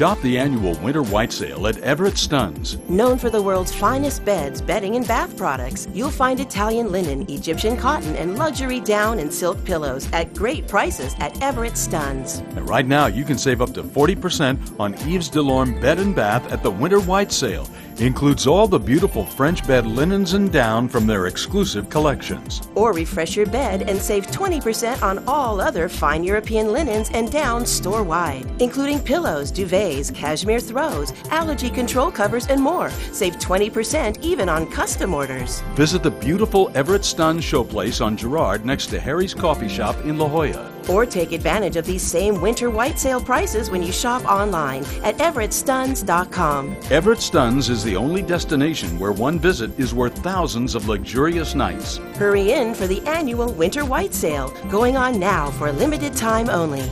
[0.02, 2.84] Shop the annual Winter White Sale at Everett Stunz.
[2.90, 7.78] Known for the world's finest beds, bedding, and bath products, you'll find Italian linen, Egyptian
[7.78, 12.40] cotton, and luxury down and silk pillows at great prices at Everett Stunz.
[12.58, 16.52] And right now, you can save up to 40% on Yves Delorme Bed and Bath
[16.52, 17.70] at the Winter White Sale.
[18.02, 22.68] Includes all the beautiful French bed linens and down from their exclusive collections.
[22.74, 27.64] Or refresh your bed and save 20% on all other fine European linens and down
[27.64, 32.90] store wide, including pillows, duvets, cashmere throws, allergy control covers, and more.
[33.12, 35.62] Save 20% even on custom orders.
[35.76, 40.28] Visit the beautiful Everett Stun Showplace on Girard next to Harry's Coffee Shop in La
[40.28, 40.71] Jolla.
[40.90, 45.18] Or take advantage of these same winter white sale prices when you shop online at
[45.18, 46.76] everettstunz.com.
[46.90, 51.98] Everett Stunz is the only destination where one visit is worth thousands of luxurious nights.
[52.16, 56.50] Hurry in for the annual winter white sale going on now for a limited time
[56.50, 56.90] only.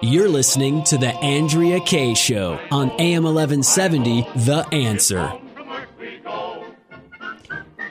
[0.00, 5.32] You're listening to The Andrea Kaye Show on AM 1170, The Answer.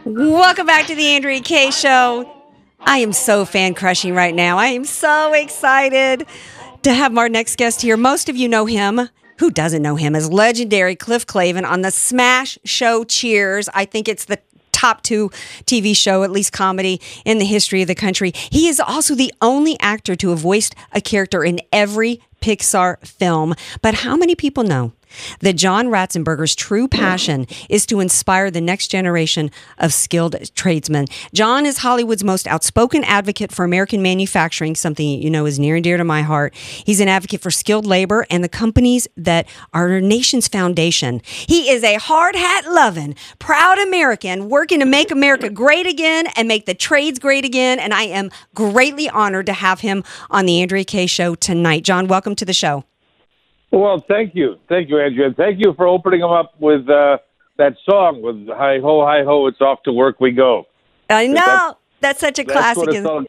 [0.06, 2.37] Welcome back to the Andrea Kaye Show.
[2.80, 4.58] I am so fan crushing right now.
[4.58, 6.26] I am so excited
[6.84, 7.98] to have our next guest here.
[7.98, 9.10] Most of you know him.
[9.40, 13.70] Who doesn't know him as legendary Cliff Clavin on the smash show Cheers?
[13.74, 14.40] I think it's the
[14.72, 15.30] top two
[15.66, 18.32] TV show, at least comedy, in the history of the country.
[18.34, 23.56] He is also the only actor to have voiced a character in every Pixar film.
[23.82, 24.94] But how many people know
[25.40, 31.08] that John Ratzenberger's true passion is to inspire the next generation of skilled tradesmen.
[31.34, 35.84] John is Hollywood's most outspoken advocate for American manufacturing, something you know is near and
[35.84, 36.54] dear to my heart.
[36.56, 41.22] He's an advocate for skilled labor and the companies that are our nation's foundation.
[41.24, 46.48] He is a hard hat loving, proud American working to make America great again and
[46.48, 47.80] make the trades great again.
[47.80, 51.84] And I am greatly honored to have him on the Andrea Kaye Show tonight.
[51.84, 52.87] John, welcome to the show.
[53.72, 57.18] Well, thank you, thank you, Andrew, and thank you for opening them up with uh,
[57.58, 60.68] that song with "Hi ho, hi ho, it's off to work we go."
[61.10, 63.28] I know That's- that's, such a that's classic.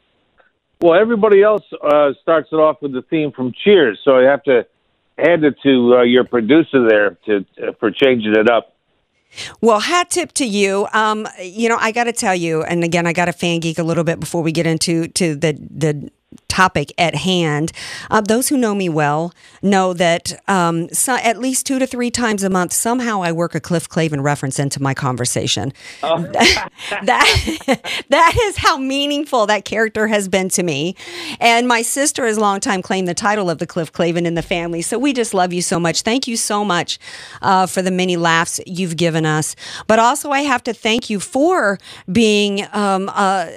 [0.80, 4.44] Well, everybody else uh, starts it off with the theme from Cheers, so I have
[4.44, 4.64] to
[5.18, 8.74] hand it to uh, your producer there to uh, for changing it up.
[9.60, 10.86] Well, hat tip to you.
[10.92, 13.78] Um, you know, I got to tell you, and again, I got to fan geek
[13.78, 16.10] a little bit before we get into to the the
[16.48, 17.72] topic at hand.
[18.10, 22.10] Uh, those who know me well know that um, so, at least two to three
[22.10, 25.72] times a month, somehow I work a Cliff Clavin reference into my conversation.
[26.02, 26.70] that
[28.08, 30.96] that is how meaningful that character has been to me.
[31.40, 34.42] And my sister has long time claimed the title of the Cliff Clavin in the
[34.42, 34.82] family.
[34.82, 36.02] So we just love you so much.
[36.02, 36.98] Thank you so much
[37.40, 39.54] uh, for the many laughs you've given us.
[39.86, 41.78] But also, I have to thank you for
[42.10, 42.66] being.
[42.72, 43.50] Um, uh,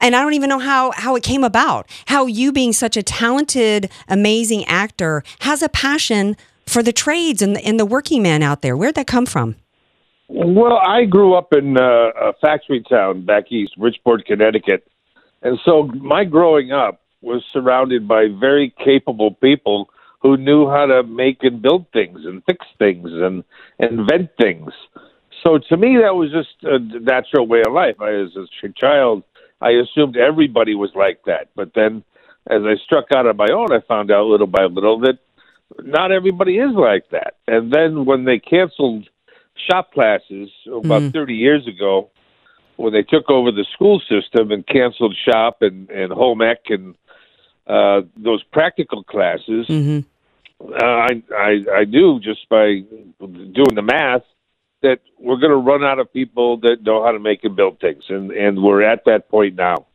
[0.00, 1.88] and I don't even know how how it came about.
[2.06, 7.56] How you being such a talented, amazing actor has a passion for the trades and
[7.56, 8.76] the, and the working man out there.
[8.76, 9.56] Where'd that come from?
[10.28, 14.86] Well, I grew up in uh, a factory town back east, Bridgeport, Connecticut,
[15.42, 21.02] and so my growing up was surrounded by very capable people who knew how to
[21.02, 23.42] make and build things and fix things and
[23.78, 24.72] invent things.
[25.42, 28.00] So to me, that was just a natural way of life.
[28.00, 29.22] I, as a child,
[29.60, 31.48] I assumed everybody was like that.
[31.54, 32.02] But then
[32.48, 35.18] as I struck out on my own, I found out little by little that
[35.82, 37.34] not everybody is like that.
[37.46, 39.08] And then when they canceled
[39.70, 41.12] shop classes about Mm.
[41.12, 42.10] 30 years ago,
[42.76, 46.94] when they took over the school system and canceled shop and, and home ec and
[47.66, 50.00] uh, those practical classes, Mm-hmm.
[50.64, 52.82] uh, I, I I knew just by
[53.20, 54.24] doing the math
[54.82, 57.80] that we're going to run out of people that know how to make and build
[57.80, 59.86] things, and and we're at that point now.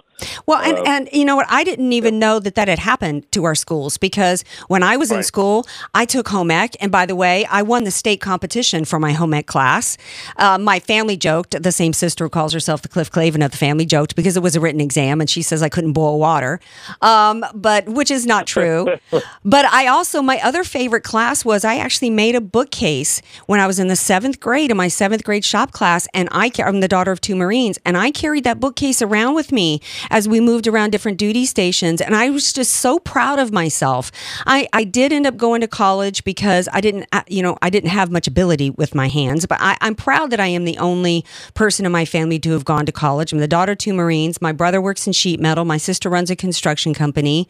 [0.46, 1.48] Well, and, Uh, and you know what?
[1.50, 5.12] I didn't even know that that had happened to our schools because when I was
[5.12, 6.76] in school, I took home ec.
[6.80, 9.98] And by the way, I won the state competition for my home ec class.
[10.38, 13.58] Uh, my family joked, the same sister who calls herself the Cliff Clavin of the
[13.58, 16.60] family joked because it was a written exam and she says I couldn't boil water,
[17.02, 18.88] um, but which is not true.
[19.46, 23.68] but I also, my other favorite class was I actually made a bookcase when I
[23.68, 26.08] was in the seventh grade in my seventh grade shop class.
[26.14, 29.52] And I, I'm the daughter of two Marines, and I carried that bookcase around with
[29.52, 32.02] me as we moved around different duty stations.
[32.02, 34.12] And I was just so proud of myself.
[34.46, 37.70] I, I did end up going to college because I didn't, uh, you know, I
[37.70, 40.78] didn't have much ability with my hands, but I, I'm proud that I am the
[40.78, 43.32] only person in my family to have gone to college.
[43.32, 44.42] I'm the daughter of two Marines.
[44.42, 45.66] My brother works in sheet metal.
[45.66, 47.48] My sister runs a construction company.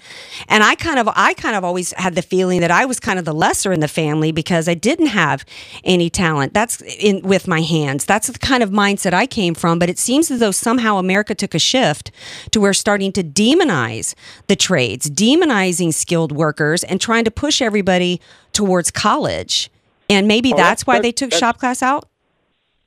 [0.47, 3.19] And I kind of, I kind of always had the feeling that I was kind
[3.19, 5.45] of the lesser in the family because I didn't have
[5.83, 6.53] any talent.
[6.53, 8.05] That's in with my hands.
[8.05, 9.79] That's the kind of mindset I came from.
[9.79, 12.11] But it seems as though somehow America took a shift
[12.51, 14.15] to where starting to demonize
[14.47, 18.21] the trades, demonizing skilled workers, and trying to push everybody
[18.53, 19.69] towards college.
[20.10, 22.05] And maybe Oh, that's that- why that- they took shop class out.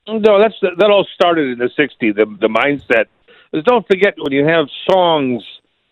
[0.07, 2.15] No, that's that all started in the '60s.
[2.15, 3.05] The the mindset.
[3.53, 5.43] Is don't forget when you have songs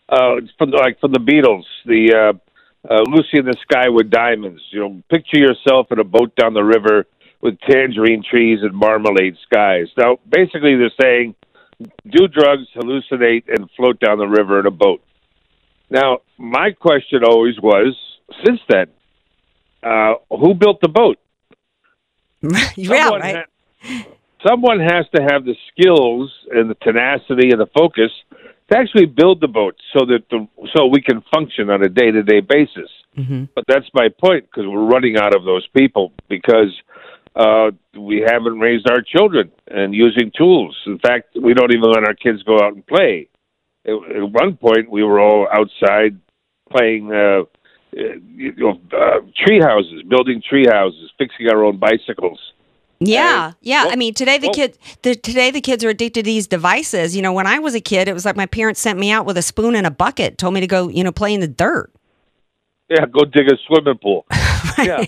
[0.10, 2.34] uh, from like from the Beatles, the uh,
[2.92, 6.54] uh, "Lucy in the Sky with Diamonds." You know, picture yourself in a boat down
[6.54, 7.06] the river
[7.42, 9.88] with tangerine trees and marmalade skies.
[9.96, 11.36] Now, basically, they're saying,
[11.80, 15.02] do drugs, hallucinate, and float down the river in a boat.
[15.90, 17.96] Now, my question always was,
[18.46, 18.88] since then,
[19.84, 21.18] uh, who built the boat?
[22.76, 23.46] yeah, Someone right.
[23.82, 24.06] ha-
[24.48, 28.12] someone has to have the skills and the tenacity and the focus
[28.70, 32.12] to actually build the boat so that the so we can function on a day
[32.12, 32.90] to day basis.
[33.18, 33.46] Mm-hmm.
[33.56, 36.76] But that's my point because we're running out of those people because
[37.38, 40.76] uh, we haven't raised our children and using tools.
[40.88, 43.30] In fact, we don't even let our kids go out and play.
[43.86, 46.20] At, at one point, we were all outside
[46.72, 47.12] playing.
[47.12, 47.44] Uh,
[47.92, 52.40] you know, uh, tree houses, building tree houses, fixing our own bicycles.
[53.00, 53.88] Yeah, yeah.
[53.90, 57.16] I mean, today the kids, the, today the kids are addicted to these devices.
[57.16, 59.26] You know, when I was a kid, it was like my parents sent me out
[59.26, 61.48] with a spoon and a bucket, told me to go, you know, play in the
[61.48, 61.92] dirt.
[62.90, 64.26] Yeah, go dig a swimming pool.
[64.78, 65.06] Yeah.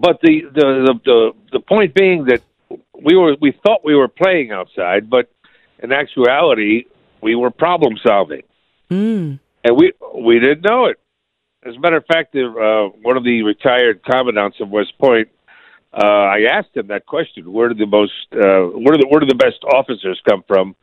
[0.00, 2.42] But the, the the the the point being that
[2.94, 5.30] we were we thought we were playing outside, but
[5.82, 6.84] in actuality
[7.20, 8.42] we were problem solving,
[8.90, 9.38] Mm.
[9.64, 10.98] and we we didn't know it.
[11.64, 15.28] As a matter of fact, uh, one of the retired commandants of West Point,
[15.92, 16.04] uh,
[16.36, 19.26] I asked him that question: Where did the most uh, where do the where do
[19.26, 20.76] the best officers come from?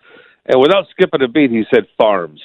[0.45, 2.41] And without skipping a beat, he said farms.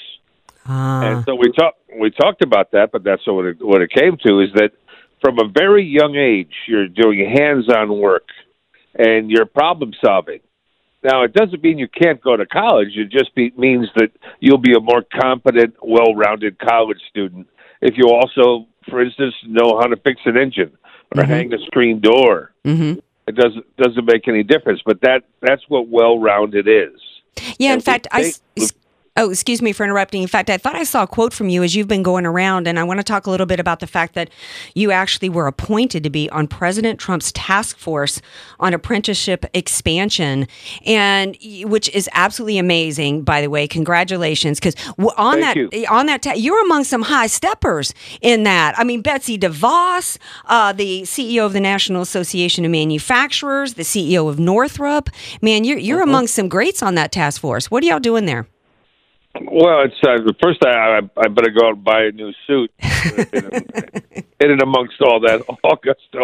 [0.66, 1.02] Ah.
[1.02, 4.16] And so we talked we talked about that, but that's what it, what it came
[4.26, 4.70] to is that
[5.20, 8.28] from a very young age you're doing hands-on work
[8.94, 10.40] and you're problem solving.
[11.02, 12.96] Now it doesn't mean you can't go to college.
[12.96, 17.46] It just be, means that you'll be a more competent, well-rounded college student
[17.80, 20.70] if you also, for instance, know how to fix an engine
[21.16, 21.26] or Mhm.
[21.26, 22.52] hang a screen door.
[22.66, 22.98] Mm-hmm.
[23.26, 27.00] It doesn't doesn't make any difference, but that that's what well-rounded is.
[27.58, 28.22] Yeah, in And we fact, I.
[28.22, 28.36] take-
[29.20, 30.22] Oh, excuse me for interrupting.
[30.22, 32.66] In fact, I thought I saw a quote from you as you've been going around,
[32.66, 34.30] and I want to talk a little bit about the fact that
[34.74, 38.22] you actually were appointed to be on President Trump's task force
[38.60, 40.48] on apprenticeship expansion,
[40.86, 43.20] and which is absolutely amazing.
[43.20, 44.58] By the way, congratulations!
[44.58, 44.74] Because
[45.18, 48.78] on Thank that on that ta- you're among some high steppers in that.
[48.78, 54.30] I mean, Betsy DeVos, uh, the CEO of the National Association of Manufacturers, the CEO
[54.30, 55.10] of Northrop.
[55.42, 57.70] Man, you're you're among some greats on that task force.
[57.70, 58.46] What are y'all doing there?
[59.34, 62.32] Well, it's uh, the first I, I I better go out and buy a new
[62.46, 62.70] suit.
[64.40, 66.14] in and amongst all that august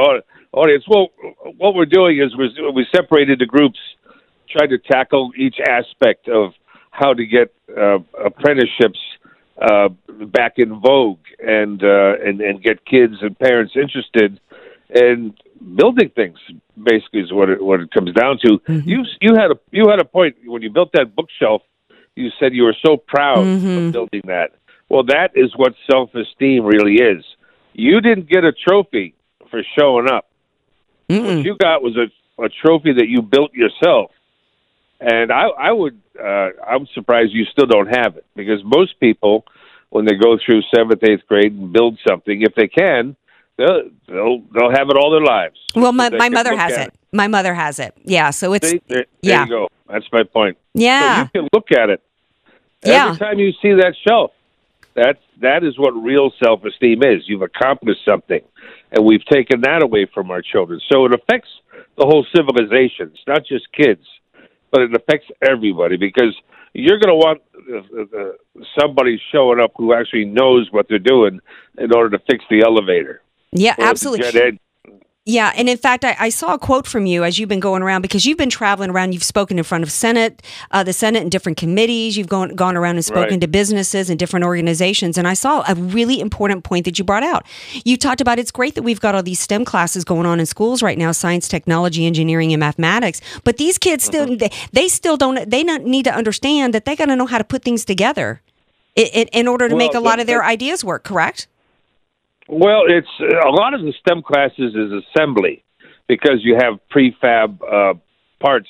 [0.53, 1.09] audience, well,
[1.57, 3.79] what we're doing is we we separated the groups,
[4.51, 6.53] tried to tackle each aspect of
[6.90, 8.99] how to get uh, apprenticeships
[9.61, 9.88] uh,
[10.27, 14.40] back in vogue and uh, and and get kids and parents interested
[14.95, 15.35] in
[15.77, 16.38] building things.
[16.83, 18.61] Basically, is what it what it comes down to.
[18.85, 21.62] You you had a you had a point when you built that bookshelf.
[22.17, 24.53] You said you were so proud of building that.
[24.89, 27.25] Well, that is what self esteem really is.
[27.75, 29.14] You didn't get a trophy
[29.51, 30.27] for showing up.
[31.09, 34.11] What you got was a, a trophy that you built yourself.
[34.99, 39.45] And I, I would, uh, I'm surprised you still don't have it because most people,
[39.91, 42.43] when they go through seventh, eighth grade and build something.
[42.43, 43.14] If they can,
[43.59, 45.59] they'll they'll, they'll have it all their lives.
[45.75, 46.95] Well, my, my mother has at it.
[47.12, 47.95] My mother has it.
[48.05, 48.31] Yeah.
[48.31, 49.45] So it's See, there, there yeah.
[49.45, 49.69] you go.
[49.89, 50.57] That's my point.
[50.75, 51.17] Yeah.
[51.17, 52.03] So you can look at it.
[52.85, 53.09] Yeah.
[53.09, 54.33] Every time you see that shelf,
[54.95, 57.22] that's that is what real self esteem is.
[57.27, 58.41] You've accomplished something.
[58.93, 60.81] And we've taken that away from our children.
[60.91, 61.49] So it affects
[61.99, 63.11] the whole civilization.
[63.12, 64.05] It's not just kids,
[64.70, 66.35] but it affects everybody because
[66.72, 68.33] you're going to want uh, uh,
[68.79, 71.41] somebody showing up who actually knows what they're doing
[71.79, 73.22] in order to fix the elevator.
[73.53, 74.57] Yeah, absolutely.
[75.29, 77.83] Yeah, and in fact, I, I saw a quote from you as you've been going
[77.83, 79.12] around because you've been traveling around.
[79.12, 82.16] You've spoken in front of Senate, uh, the Senate, and different committees.
[82.16, 83.41] You've gone gone around and spoken Right.
[83.41, 85.18] to businesses and different organizations.
[85.18, 87.45] And I saw a really important point that you brought out.
[87.85, 90.47] You talked about it's great that we've got all these STEM classes going on in
[90.47, 93.20] schools right now: science, technology, engineering, and mathematics.
[93.43, 94.37] But these kids still Mm-hmm.
[94.37, 97.39] they, they still don't they not need to understand that they got to know how
[97.39, 98.41] to put things together
[98.95, 101.03] in, in, in order to Well, make a lot that- of their that- ideas work.
[101.03, 101.49] Correct?
[102.49, 105.64] Well, it's a lot of the STEM classes is assembly
[106.07, 107.94] because you have prefab uh,
[108.40, 108.68] parts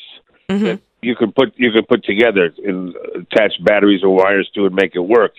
[0.48, 4.74] that you can put you can put together and attach batteries or wires to and
[4.74, 5.34] make it work.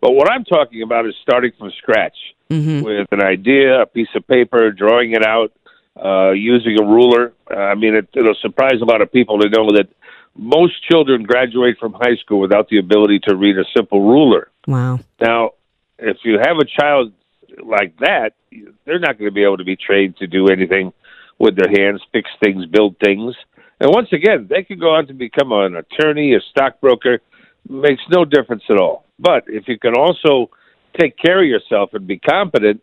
[0.00, 2.16] But what I'm talking about is starting from scratch
[2.82, 5.52] with an idea, a piece of paper, drawing it out,
[6.02, 7.32] uh, using a ruler.
[7.50, 9.88] Uh, I mean, it, it'll surprise a lot of people to know that
[10.34, 14.48] most children graduate from high school without the ability to read a simple ruler.
[14.66, 15.00] Wow.
[15.20, 15.50] Now,
[15.98, 17.12] if you have a child
[17.62, 18.32] like that,
[18.84, 20.92] they're not going to be able to be trained to do anything
[21.38, 23.34] with their hands, fix things, build things.
[23.80, 27.20] And once again, they could go on to become an attorney, a stockbroker.
[27.68, 29.04] Makes no difference at all.
[29.18, 30.50] But if you can also
[30.98, 32.82] take care of yourself and be competent,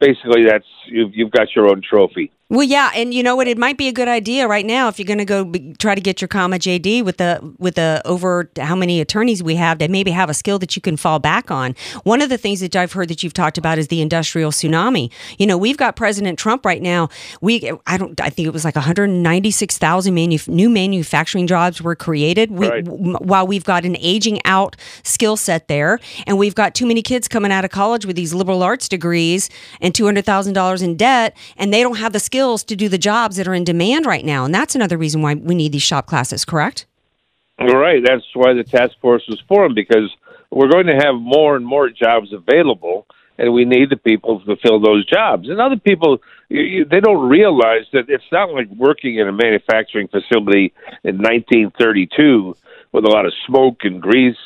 [0.00, 2.32] basically that's you've, you've got your own trophy.
[2.50, 3.46] Well, yeah, and you know what?
[3.46, 5.94] It might be a good idea right now if you're going to go be, try
[5.94, 9.78] to get your comma JD with the with the over how many attorneys we have
[9.78, 11.76] that maybe have a skill that you can fall back on.
[12.02, 15.12] One of the things that I've heard that you've talked about is the industrial tsunami.
[15.38, 17.08] You know, we've got President Trump right now.
[17.40, 22.50] We I don't I think it was like 196,000 manuf- new manufacturing jobs were created.
[22.50, 22.84] We, Right.
[22.84, 24.74] w- while we've got an aging out
[25.04, 28.34] skill set there, and we've got too many kids coming out of college with these
[28.34, 32.18] liberal arts degrees and two hundred thousand dollars in debt, and they don't have the
[32.40, 34.46] skills to do the jobs that are in demand right now.
[34.46, 36.46] And that's another reason why we need these shop classes.
[36.46, 36.86] Correct?
[37.58, 40.10] Right, that's why the task force was formed because
[40.50, 44.56] we're going to have more and more jobs available, and we need the people to
[44.56, 45.50] fill those jobs.
[45.50, 49.32] And other people, you, you, they don't realize that it's not like working in a
[49.32, 50.72] manufacturing facility
[51.04, 52.56] in 1932
[52.92, 54.38] with a lot of smoke and grease.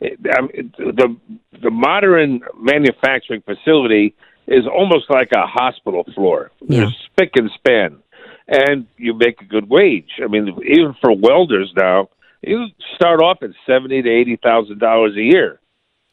[0.00, 1.16] I mean, the
[1.60, 4.14] the modern manufacturing facility
[4.50, 6.50] is almost like a hospital floor.
[6.60, 7.96] There's spick and span,
[8.48, 10.10] and you make a good wage.
[10.22, 12.08] I mean, even for welders now,
[12.42, 15.60] you start off at seventy to eighty thousand dollars a year.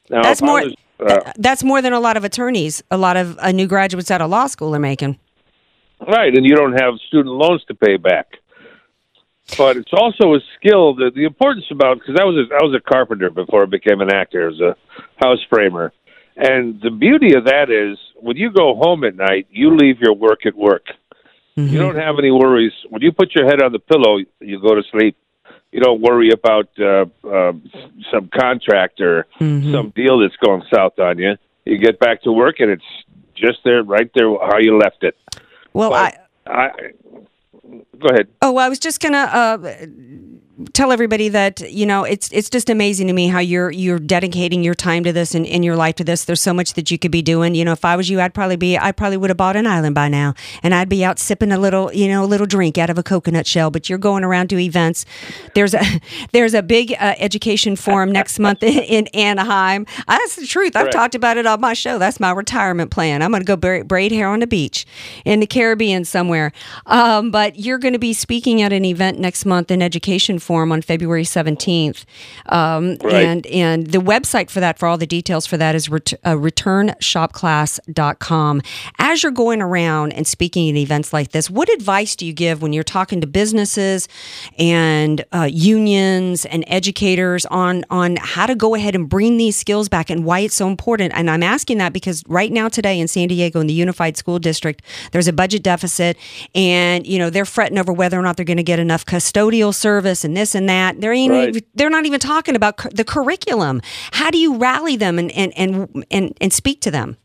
[0.10, 3.38] Now, That's more- was, uh, That's more than a lot of attorneys, a lot of
[3.40, 5.20] uh, new graduates out of law school are making.
[6.08, 8.38] right, and you don't have student loans to pay back.
[9.58, 12.76] But it's also a skill that the importance about because I was a, I was
[12.76, 14.76] a carpenter before I became an actor as a
[15.16, 15.94] house framer,
[16.38, 20.14] and the beauty of that is when you go home at night, you leave your
[20.14, 20.86] work at work.
[21.56, 24.20] You don't have any worries when you put your head on the pillow.
[24.40, 25.18] You go to sleep.
[25.72, 27.54] You don't worry about uh, uh,
[28.12, 31.36] some contract or some deal that's going south on you.
[31.66, 32.84] You get back to work and it's
[33.36, 35.16] just there, right there, how you left it.
[35.74, 36.18] Well, I.
[36.46, 36.70] I
[38.00, 38.28] go ahead.
[38.42, 39.58] Oh, well, I was just gonna uh,
[40.74, 44.64] tell everybody that you know it's it's just amazing to me how you're you're dedicating
[44.64, 46.26] your time to this and in your life to this.
[46.26, 47.56] There's so much that you could be doing.
[47.56, 49.68] You know, if I was you, I'd probably be I probably would have bought an
[49.68, 50.34] island by now,
[50.64, 53.04] and I'd be out sipping a little you know a little drink out of a
[53.04, 53.70] coconut shell.
[53.70, 55.06] But you're going around to events.
[55.54, 55.82] There's a
[56.32, 59.86] there's a big uh, education forum next month in, in Anaheim.
[60.08, 60.76] That's the truth.
[60.76, 60.94] I've Correct.
[60.94, 62.00] talked about it on my show.
[62.00, 63.22] That's my retirement plan.
[63.22, 64.86] I'm going to go bra- braid hair on the beach
[65.26, 66.52] in the Caribbean somewhere.
[66.86, 70.72] Um, but you're going to be speaking at an event next month in Education Forum
[70.72, 72.06] on February 17th.
[72.48, 73.26] Um, Right.
[73.26, 76.34] And and the website for that, for all the details for that, is ret- uh,
[76.36, 78.62] returnshopclass.com.
[79.00, 82.62] As you're going around and speaking at events like this, what advice do you give
[82.62, 84.08] when you're talking to businesses
[84.58, 89.90] and uh, unions and educators on on how to go ahead and bring these skills
[89.90, 91.14] back and why it's so important?
[91.16, 94.40] And I'm asking that because right now today in San Diego in the Unified School
[94.40, 94.82] District,
[95.12, 96.18] there's a budget deficit,
[96.56, 99.74] and you know they're fretting over whether or not they're going to get enough custodial
[99.74, 101.02] service and this and that.
[101.02, 101.66] They're even, Right.
[101.76, 103.82] they're not even talking about cu- the curriculum.
[104.12, 107.18] How do you rally them and and and and, and speak to them?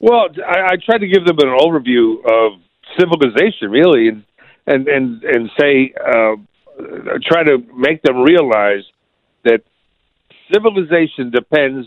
[0.00, 2.06] Well, I, I try to give them an overview
[2.38, 2.60] of
[2.98, 4.24] civilization, really, and
[4.66, 6.36] and and, and say, uh,
[7.30, 8.84] try to make them realize
[9.44, 9.60] that
[10.52, 11.86] civilization depends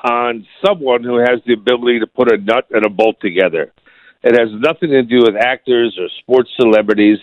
[0.00, 3.72] on someone who has the ability to put a nut and a bolt together.
[4.24, 7.18] It has nothing to do with actors or sports celebrities,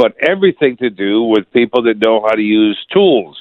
[0.00, 3.36] but everything to do with people that know how to use tools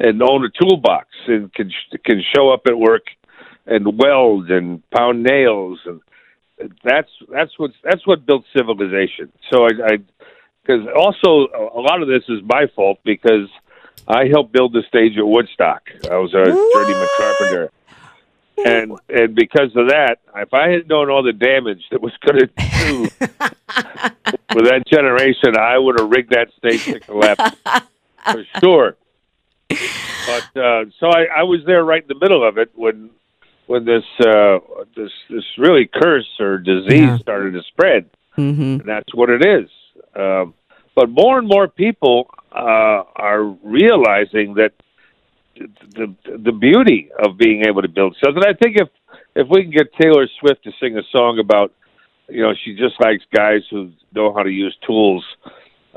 [0.00, 1.70] and own a toolbox and can
[2.02, 3.02] can show up at work
[3.66, 6.00] and weld and pound nails and
[6.82, 9.30] that's that's what that's what built civilization.
[9.52, 9.98] So I
[10.62, 13.48] because also a lot of this is my fault because
[14.06, 15.82] I helped build the stage at Woodstock.
[16.10, 17.70] I was a journeyman carpenter.
[18.64, 22.40] And and because of that, if I had known all the damage that was going
[22.40, 23.02] to do
[24.54, 27.56] with that generation, I would have rigged that stage to collapse
[28.24, 28.96] for sure.
[29.68, 33.10] But uh, so I, I was there right in the middle of it when
[33.66, 34.58] when this uh,
[34.96, 37.18] this this really curse or disease Yeah.
[37.18, 38.10] started to spread.
[38.36, 38.62] Mm-hmm.
[38.80, 39.68] And that's what it is.
[40.14, 40.54] Um,
[40.94, 44.72] but more and more people uh, are realizing that
[45.94, 48.42] the the beauty of being able to build something.
[48.46, 48.88] I think if
[49.34, 51.72] if we can get Taylor Swift to sing a song about,
[52.28, 55.24] you know, she just likes guys who know how to use tools.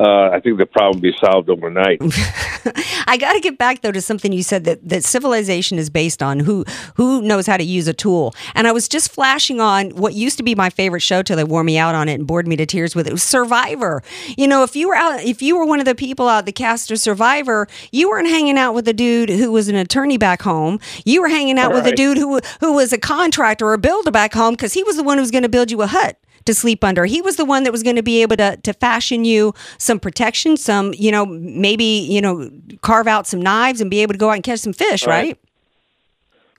[0.02, 2.02] Uh, I think the problem will be solved overnight.
[3.08, 6.24] I got to get back though to something you said that that civilization is based
[6.24, 8.34] on who who knows how to use a tool.
[8.56, 11.44] And I was just flashing on what used to be my favorite show till they
[11.44, 13.12] wore me out on it and bored me to tears with it.
[13.12, 14.02] It was Survivor.
[14.38, 16.52] You know, if you were out, if you were one of the people out the
[16.52, 20.42] cast of Survivor, you weren't hanging out with a dude who was an attorney back
[20.42, 20.80] home.
[21.06, 24.10] You were hanging out with a dude who who was a contractor or a builder
[24.10, 26.18] back home because he was the one who was going to build you a hut
[26.46, 27.06] to sleep under.
[27.06, 30.00] He was the one that was going to be able to to fashion you some
[30.00, 32.50] protection, some you know maybe you know
[32.82, 35.24] carve out some knives and be able to go out and catch some fish, Right.
[35.24, 35.40] right?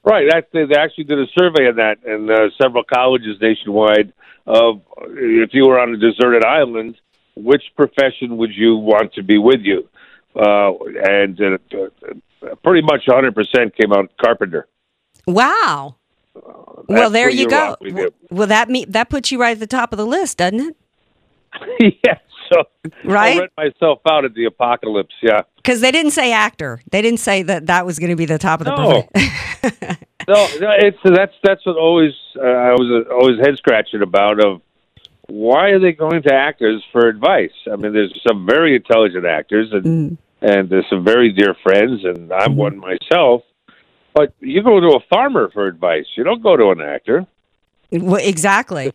[0.05, 0.29] Right.
[0.31, 4.13] That, they actually did a survey of that in uh, several colleges nationwide
[4.47, 6.97] of if you were on a deserted island,
[7.37, 9.89] which profession would you want to be with you?
[10.35, 10.73] Uh,
[11.05, 14.67] and uh, pretty much 100% came out carpenter.
[15.27, 15.97] Wow.
[16.35, 17.77] Well, there you go.
[17.81, 18.15] it.
[18.31, 20.77] Well, that me that puts you right at the top of the list, doesn't it?
[22.05, 22.19] yeah.
[22.51, 22.65] So
[23.05, 23.37] Right?
[23.37, 25.15] I read myself out at the apocalypse.
[25.23, 25.43] Yeah.
[25.57, 26.83] Because they didn't say actor.
[26.91, 29.09] They didn't say that that was going to be the top of the No.
[30.29, 34.45] no, no, it's that's that's what always uh, I was uh, always head scratching about
[34.45, 34.61] of
[35.29, 37.53] why are they going to actors for advice?
[37.71, 42.33] I mean, there's some very intelligent actors and and there's some very dear friends, and
[42.33, 43.43] I'm one myself.
[44.15, 46.07] But you go to a farmer for advice.
[46.17, 47.27] You don't go to an actor.
[47.93, 48.91] Well, exactly.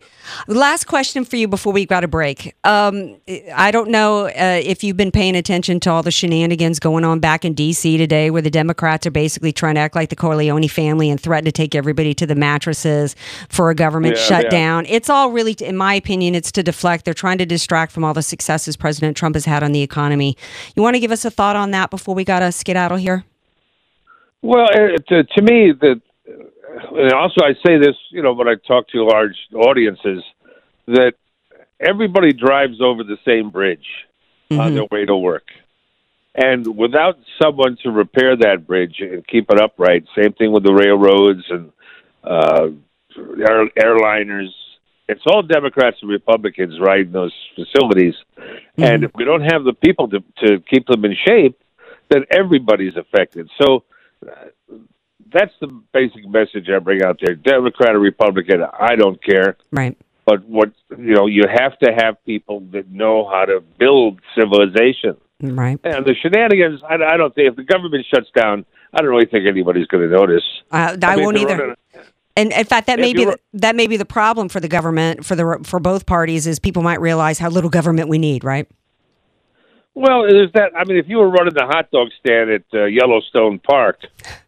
[0.48, 2.56] Last question for you before we got a break.
[2.64, 3.16] Um,
[3.54, 7.20] I don't know uh, if you've been paying attention to all the shenanigans going on
[7.20, 7.96] back in D.C.
[7.96, 11.44] today, where the Democrats are basically trying to act like the Corleone family and threaten
[11.44, 13.14] to take everybody to the mattresses
[13.48, 14.84] for a government Yeah, shutdown.
[14.86, 17.04] It's all really, in my opinion, it's to deflect.
[17.04, 20.36] They're trying to distract from all the successes President Trump has had on the economy.
[20.74, 23.24] You want to give us a thought on that before we got to skedaddle here?
[24.42, 26.00] Well, uh, to, to me, the
[26.92, 30.22] and also I say this, you know, when I talk to large audiences,
[30.86, 31.14] that
[31.80, 33.86] everybody drives over the same bridge
[34.50, 35.46] on their way to work,
[36.34, 40.72] and without someone to repair that bridge and keep it upright, same thing with the
[40.72, 41.72] railroads and
[42.24, 42.68] uh,
[43.16, 44.48] air, airliners.
[45.08, 48.14] It's all Democrats and Republicans riding those facilities,
[48.76, 51.58] and if we don't have the people to to keep them in shape,
[52.08, 53.50] then everybody's affected.
[53.60, 53.84] So
[55.32, 57.34] that's the basic message I bring out there.
[57.34, 59.56] Democrat or Republican, I don't care.
[59.70, 59.96] Right.
[60.24, 65.16] But what you know, you have to have people that know how to build civilization.
[65.40, 65.78] Right.
[65.84, 69.26] And the shenanigans, I, I don't think if the government shuts down, I don't really
[69.26, 70.42] think anybody's going to notice.
[70.70, 71.56] Uh, I, mean, won't either.
[71.56, 71.76] running-
[72.36, 75.24] And in fact, that may be the, that may be the problem for the government
[75.24, 78.68] for the for both parties is people might realize how little government we need, right?
[79.98, 80.72] Well, there's that.
[80.76, 84.00] I mean, if you were running the hot dog stand at uh, Yellowstone Park,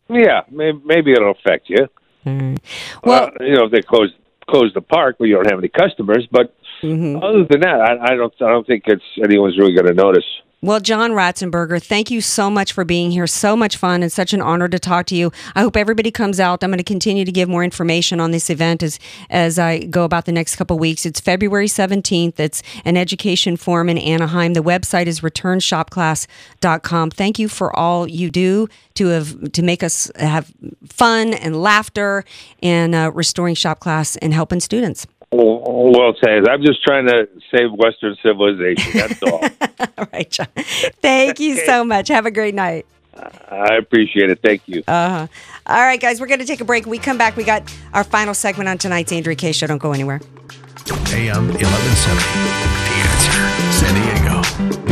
[0.08, 1.88] yeah, may, maybe it'll affect you.
[2.24, 4.10] Well, you know, if they close
[4.48, 6.26] close the park, well, you don't have any customers.
[6.30, 7.22] But Mm-hmm.
[7.22, 8.32] other than that, I, I don't.
[8.40, 10.24] I don't think it's anyone's really going to notice.
[10.62, 13.26] Well, John Ratzenberger, thank you so much for being here.
[13.26, 15.32] So much fun and such an honor to talk to you.
[15.54, 16.62] I hope everybody comes out.
[16.62, 18.98] I'm going to continue to give more information on this event as
[19.30, 21.06] as I go about the next couple weeks.
[21.06, 22.38] It's February 17th.
[22.38, 24.52] It's an education forum in Anaheim.
[24.52, 27.10] The website is returnshopclass.com.
[27.10, 30.52] Thank you for all you do to have to make us have
[30.86, 32.22] fun and laughter
[32.62, 35.06] and uh, restoring shop class and helping students.
[35.32, 36.48] Well, well said.
[36.48, 38.92] I'm just trying to save Western civilization.
[38.94, 39.40] That's all.
[39.98, 40.48] all right, John.
[41.00, 42.08] Thank you so much.
[42.08, 42.86] Have a great night.
[43.14, 44.40] I appreciate it.
[44.42, 44.82] Thank you.
[44.88, 45.26] Uh huh.
[45.66, 46.84] All right, guys, we're going to take a break.
[46.84, 47.62] When we come back, we got
[47.92, 49.66] our final segment on tonight's Andrea Kaye Show.
[49.66, 50.20] Don't go anywhere.
[51.12, 52.89] AM 1170.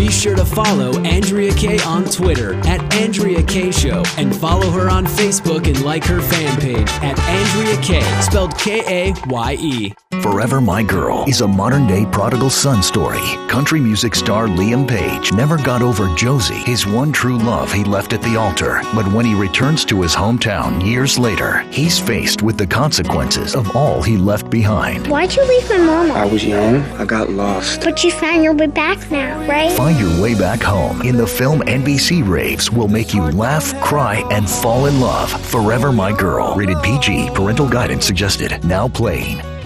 [0.09, 4.71] Be Be sure to follow Andrea Kaye on Twitter at Andrea Kaye Show and follow
[4.71, 9.57] her on Facebook and like her fan page at Andrea Kaye, spelled K A Y
[9.61, 9.95] E.
[10.23, 13.21] Forever My Girl is a modern day prodigal son story.
[13.49, 18.13] Country music star Liam Page never got over Josie, his one true love he left
[18.15, 18.81] at the altar.
[18.95, 23.77] But when he returns to his hometown years later, he's faced with the consequences of
[23.77, 25.07] all he left behind.
[25.07, 26.15] Why'd you leave my mama?
[26.15, 26.77] I was young.
[26.97, 27.83] I got lost.
[27.83, 29.71] But you found your way back now, right?
[29.73, 34.27] Find your way back home in the film NBC Raves will make you laugh, cry,
[34.31, 35.31] and fall in love.
[35.47, 36.55] Forever My Girl.
[36.55, 37.31] Rated PG.
[37.35, 38.65] Parental guidance suggested.
[38.65, 39.58] Now playing.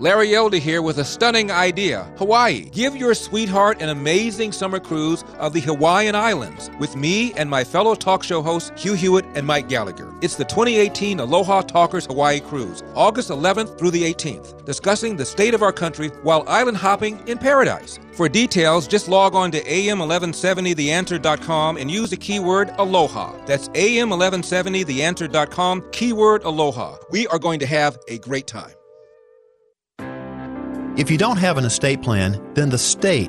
[0.00, 2.68] Larry Elder here with a stunning idea Hawaii.
[2.70, 7.62] Give your sweetheart an amazing summer cruise of the Hawaiian Islands with me and my
[7.62, 10.12] fellow talk show hosts Hugh Hewitt and Mike Gallagher.
[10.20, 15.54] It's the 2018 Aloha Talkers Hawaii Cruise, August 11th through the 18th, discussing the state
[15.54, 18.00] of our country while island hopping in paradise.
[18.14, 23.32] For details, just log on to am1170theanswer.com and use the keyword Aloha.
[23.46, 26.96] That's am1170theanswer.com, keyword Aloha.
[27.10, 28.72] We are going to have a great time.
[30.96, 33.28] If you don't have an estate plan, then the state,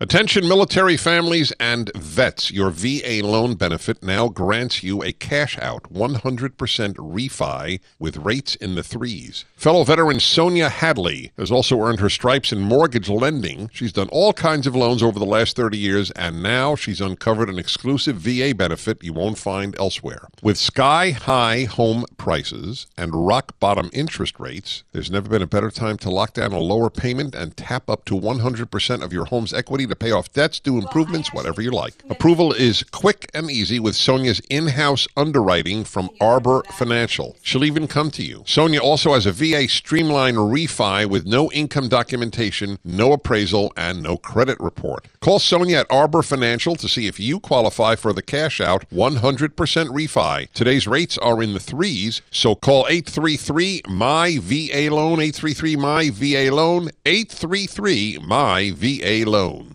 [0.00, 2.50] Attention military families and vets.
[2.50, 6.50] Your VA loan benefit now grants you a cash out 100%
[6.96, 9.44] refi with rates in the threes.
[9.54, 13.70] Fellow veteran Sonia Hadley has also earned her stripes in mortgage lending.
[13.72, 17.48] She's done all kinds of loans over the last 30 years, and now she's uncovered
[17.48, 20.26] an exclusive VA benefit you won't find elsewhere.
[20.42, 25.70] With sky high home prices and rock bottom interest rates, there's never been a better
[25.70, 29.54] time to lock down a lower payment and tap up to 100% of your home's
[29.54, 32.02] equity to pay off debts, do improvements, whatever you like.
[32.08, 37.36] Approval is quick and easy with Sonia's in house underwriting from Arbor Financial.
[37.42, 38.42] She'll even come to you.
[38.46, 44.16] Sonia also has a VA Streamline refi with no income documentation, no appraisal, and no
[44.16, 45.08] credit report.
[45.20, 49.54] Call Sonia at Arbor Financial to see if you qualify for the cash out 100%
[49.54, 50.50] refi.
[50.52, 56.54] Today's rates are in the threes, so call 833 My VA Loan, 833 My VA
[56.54, 59.73] Loan, 833 My VA Loan.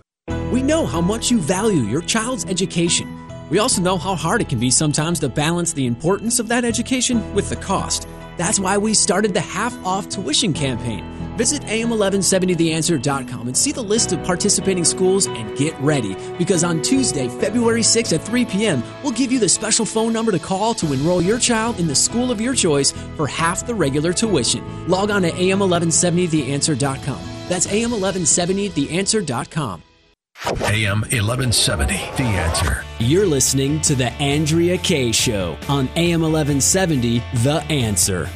[0.51, 3.19] We know how much you value your child's education.
[3.49, 6.65] We also know how hard it can be sometimes to balance the importance of that
[6.65, 8.07] education with the cost.
[8.38, 11.03] That's why we started the half off tuition campaign.
[11.36, 17.27] Visit am1170theanswer.com and see the list of participating schools and get ready because on Tuesday,
[17.27, 20.93] February 6th at 3 p.m., we'll give you the special phone number to call to
[20.93, 24.88] enroll your child in the school of your choice for half the regular tuition.
[24.88, 27.21] Log on to am1170theanswer.com.
[27.47, 29.84] That's am1170theanswer.com.
[30.45, 32.85] AM 1170, The Answer.
[32.99, 38.29] You're listening to The Andrea Kaye Show on AM 1170, The Answer.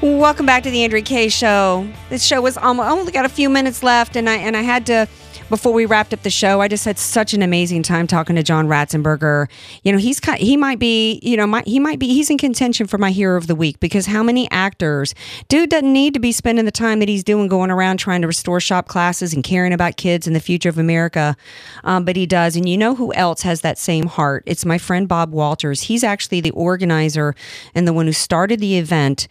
[0.00, 1.86] Welcome back to the Andrea Kaye Show.
[2.08, 4.62] This show was almost I only got a few minutes left, and I and I
[4.62, 5.06] had to
[5.48, 6.60] before we wrapped up the show.
[6.60, 9.48] I just had such an amazing time talking to John Ratzenberger.
[9.82, 12.86] You know, he's he might be you know my, he might be he's in contention
[12.86, 15.14] for my hero of the week because how many actors
[15.48, 18.26] dude doesn't need to be spending the time that he's doing going around trying to
[18.26, 21.36] restore shop classes and caring about kids and the future of America,
[21.84, 22.56] um, but he does.
[22.56, 24.42] And you know who else has that same heart?
[24.46, 25.82] It's my friend Bob Walters.
[25.82, 27.34] He's actually the organizer
[27.74, 29.28] and the one who started the event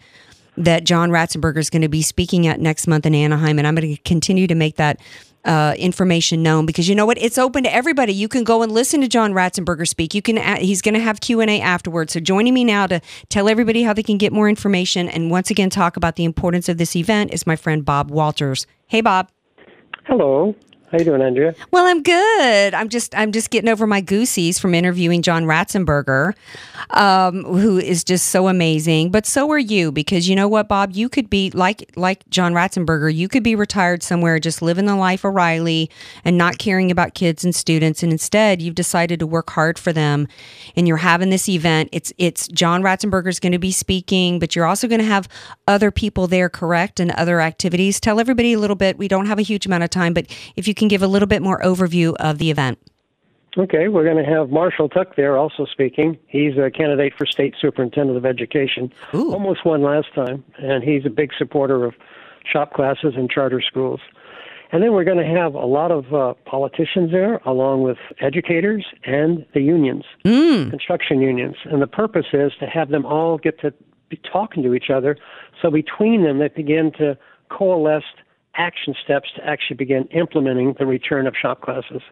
[0.56, 3.74] that John Ratzenberger is going to be speaking at next month in Anaheim, and I'm
[3.74, 5.00] going to continue to make that
[5.44, 7.18] uh, information known because you know what?
[7.18, 8.12] It's open to everybody.
[8.12, 10.14] You can go and listen to john ratzenberger speak.
[10.14, 12.12] You can he's going to have q&a afterwards.
[12.12, 15.50] So joining me now to tell everybody how they can get more information and once
[15.50, 18.66] again talk about the importance of this event is my friend bob walters.
[18.86, 19.30] Hey bob.
[20.06, 20.54] Hello.
[20.90, 21.54] How you doing, Andrea?
[21.70, 22.74] Well, I'm good.
[22.74, 26.34] I'm just I'm just getting over my goosies from interviewing John Ratzenberger,
[26.90, 29.10] um, who is just so amazing.
[29.10, 32.52] But so are you, because you know what, Bob, you could be like like John
[32.52, 33.12] Ratzenberger.
[33.12, 35.90] You could be retired somewhere, just living the life of Riley
[36.24, 39.92] and not caring about kids and students, and instead you've decided to work hard for
[39.92, 40.28] them.
[40.76, 41.88] And you're having this event.
[41.92, 45.28] It's it's John Ratzenberger's going to be speaking, but you're also going to have
[45.66, 47.98] other people there, correct, and other activities.
[47.98, 48.98] Tell everybody a little bit.
[48.98, 51.28] We don't have a huge amount of time, but if you can give a little
[51.28, 52.78] bit more overview of the event.
[53.56, 56.18] Okay, we're going to have Marshall Tuck there also speaking.
[56.26, 58.92] He's a candidate for state superintendent of education.
[59.14, 59.32] Ooh.
[59.32, 61.94] Almost won last time, and he's a big supporter of
[62.50, 64.00] shop classes and charter schools.
[64.72, 68.84] And then we're going to have a lot of uh, politicians there, along with educators
[69.04, 71.54] and the unions, construction unions.
[71.64, 73.72] And the purpose is to have them all get to
[74.08, 75.16] be talking to each other.
[75.62, 77.16] So between them, they begin to
[77.50, 78.02] coalesce
[78.56, 82.02] action steps to actually begin implementing the return of shop classes.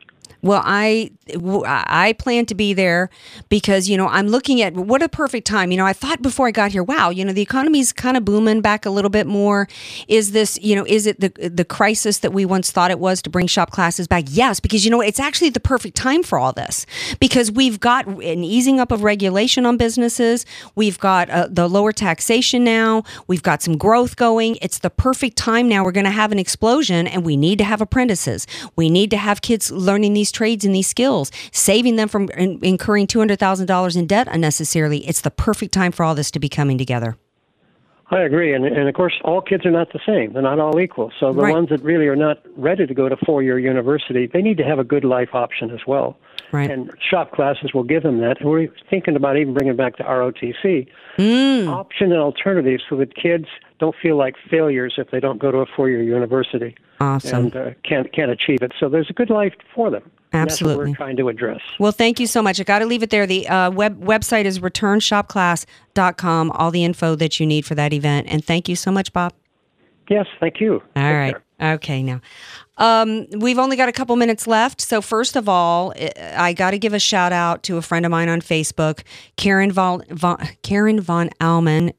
[0.42, 3.10] Well, I I plan to be there
[3.48, 5.70] because you know I'm looking at what a perfect time.
[5.70, 8.24] You know, I thought before I got here, wow, you know, the economy's kind of
[8.24, 9.68] booming back a little bit more.
[10.08, 13.22] Is this, you know, is it the the crisis that we once thought it was
[13.22, 14.24] to bring shop classes back?
[14.30, 16.86] Yes, because you know it's actually the perfect time for all this
[17.20, 20.44] because we've got an easing up of regulation on businesses.
[20.74, 23.04] We've got uh, the lower taxation now.
[23.28, 24.58] We've got some growth going.
[24.60, 25.84] It's the perfect time now.
[25.84, 28.48] We're going to have an explosion, and we need to have apprentices.
[28.74, 32.58] We need to have kids learning these trades and these skills, saving them from in-
[32.62, 35.06] incurring two hundred thousand dollars in debt unnecessarily.
[35.06, 37.16] It's the perfect time for all this to be coming together.
[38.10, 40.34] I agree, and and of course, all kids are not the same.
[40.34, 41.10] They're not all equal.
[41.18, 41.54] So the Right.
[41.54, 44.78] ones that really are not ready to go to four-year university, they need to have
[44.78, 46.18] a good life option as well.
[46.52, 46.70] Right.
[46.70, 48.40] And shop classes will give them that.
[48.40, 50.86] And we're thinking about even bringing back the ROTC
[51.18, 51.68] Mm.
[51.68, 53.46] option and alternatives so that kids
[53.78, 57.46] don't feel like failures if they don't go to a four-year university Awesome.
[57.46, 58.72] and uh, can't can't achieve it.
[58.78, 60.02] So there's a good life for them.
[60.34, 60.90] And that's what Absolutely.
[60.92, 61.60] we're trying to address.
[61.78, 62.58] Well, thank you so much.
[62.60, 63.26] I got to leave it there.
[63.26, 66.50] The uh, web website is returnshopclass.com.
[66.52, 68.28] All the info that you need for that event.
[68.30, 69.34] And thank you so much, Bob.
[70.08, 70.82] Yes, thank you.
[70.96, 71.34] All right.
[71.60, 72.20] Okay, now.
[72.76, 74.80] Um, we've only got a couple minutes left.
[74.80, 78.04] So, first of all, I- I got to give a shout out to a friend
[78.04, 79.02] of mine on Facebook,
[79.36, 81.92] Karen Von, Von, Karen Von Alman,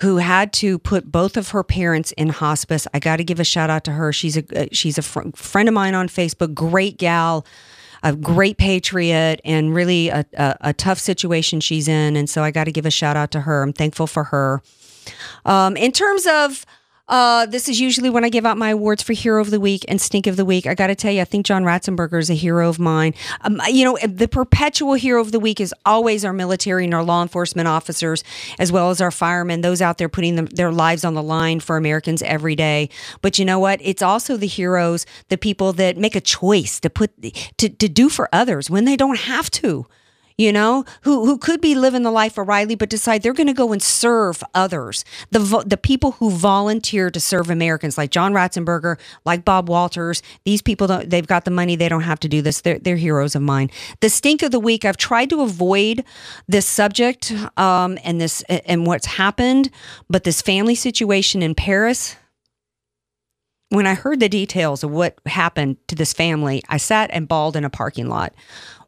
[0.00, 2.86] who had to put both of her parents in hospice.
[2.94, 4.12] I got to give a shout out to her.
[4.12, 6.54] She's a uh, she's a fr- friend of mine on Facebook.
[6.54, 7.44] Great gal,
[8.02, 12.16] a great patriot, and really a, a, a tough situation she's in.
[12.16, 13.62] And so I got to give a shout out to her.
[13.62, 14.62] I'm thankful for her.
[15.44, 16.64] Um, in terms of
[17.06, 19.84] uh, this is usually when I give out my awards for Hero of the Week
[19.88, 20.66] and Stink of the Week.
[20.66, 23.12] I got to tell you, I think John Ratzenberger is a hero of mine.
[23.42, 27.02] Um, you know, the perpetual hero of the week is always our military and our
[27.02, 28.24] law enforcement officers,
[28.58, 31.60] as well as our firemen, those out there putting them, their lives on the line
[31.60, 32.88] for Americans every day.
[33.20, 33.80] But you know what?
[33.82, 37.10] It's also the heroes, the people that make a choice to put
[37.58, 39.86] to, to do for others when they don't have to
[40.36, 43.46] you know, who who could be living the life of Riley, but decide they're going
[43.46, 45.04] to go and serve others.
[45.30, 50.22] The vo- the people who volunteer to serve Americans, like John Ratzenberger, like Bob Walters.
[50.44, 51.08] These people don't.
[51.08, 51.76] They've got the money.
[51.76, 52.62] They don't have to do this.
[52.62, 53.70] They're they're heroes of mine.
[54.00, 54.84] The stink of the week.
[54.84, 56.04] I've tried to avoid
[56.48, 59.70] this subject um, and this and what's happened,
[60.10, 62.16] but this family situation in Paris
[63.74, 67.56] when I heard the details of what happened to this family, I sat and bawled
[67.56, 68.32] in a parking lot.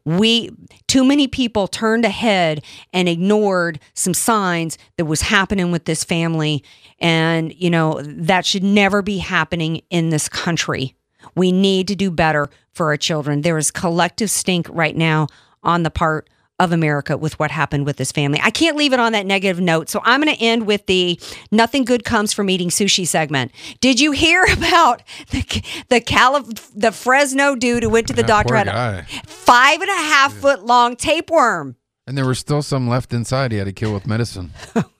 [0.07, 0.51] We
[0.87, 6.63] too many people turned ahead and ignored some signs that was happening with this family
[6.99, 10.95] and you know that should never be happening in this country.
[11.35, 13.41] We need to do better for our children.
[13.41, 15.27] There is collective stink right now
[15.61, 16.29] on the part
[16.59, 18.39] of America with what happened with this family.
[18.41, 19.89] I can't leave it on that negative note.
[19.89, 21.19] So I'm going to end with the
[21.51, 23.51] nothing good comes from eating sushi segment.
[23.79, 28.27] Did you hear about the the Calif- the Fresno dude who went to the Yeah,
[28.27, 31.75] doctor had a five and a half foot long tapeworm?
[32.07, 34.51] And there was still some left inside he had to kill with medicine.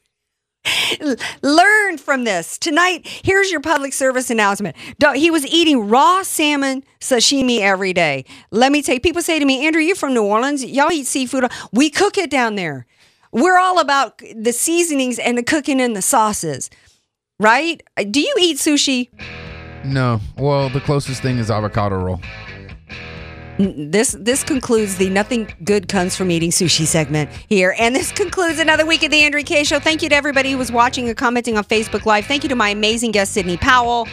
[1.41, 2.57] Learn from this.
[2.57, 4.75] Tonight, here's your public service announcement.
[5.15, 8.25] He was eating raw salmon sashimi every day.
[8.51, 10.63] Let me tell you, people say to me, Andrew, you're from New Orleans.
[10.63, 11.49] Y'all eat seafood.
[11.71, 12.85] We cook it down there.
[13.31, 16.69] We're all about the seasonings and the cooking and the sauces,
[17.39, 17.83] right?
[18.09, 19.09] Do you eat sushi?
[19.83, 20.21] No.
[20.37, 22.21] Well, the closest thing is avocado roll.
[23.59, 28.59] This this concludes the nothing good comes from eating sushi segment here, and this concludes
[28.59, 29.79] another week of the Andrea Kaye Show.
[29.79, 32.27] Thank you to everybody who was watching or commenting on Facebook Live.
[32.27, 34.07] Thank you to my amazing guest Sidney Powell,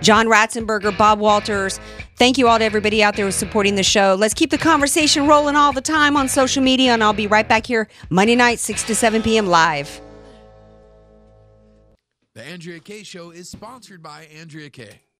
[0.00, 1.80] John Ratzenberger, Bob Walters.
[2.16, 4.14] Thank you all to everybody out there who's supporting the show.
[4.16, 7.48] Let's keep the conversation rolling all the time on social media, and I'll be right
[7.48, 9.48] back here Monday night, six to seven p.m.
[9.48, 10.00] live.
[12.34, 15.00] The Andrea Kaye Show is sponsored by Andrea Kaye.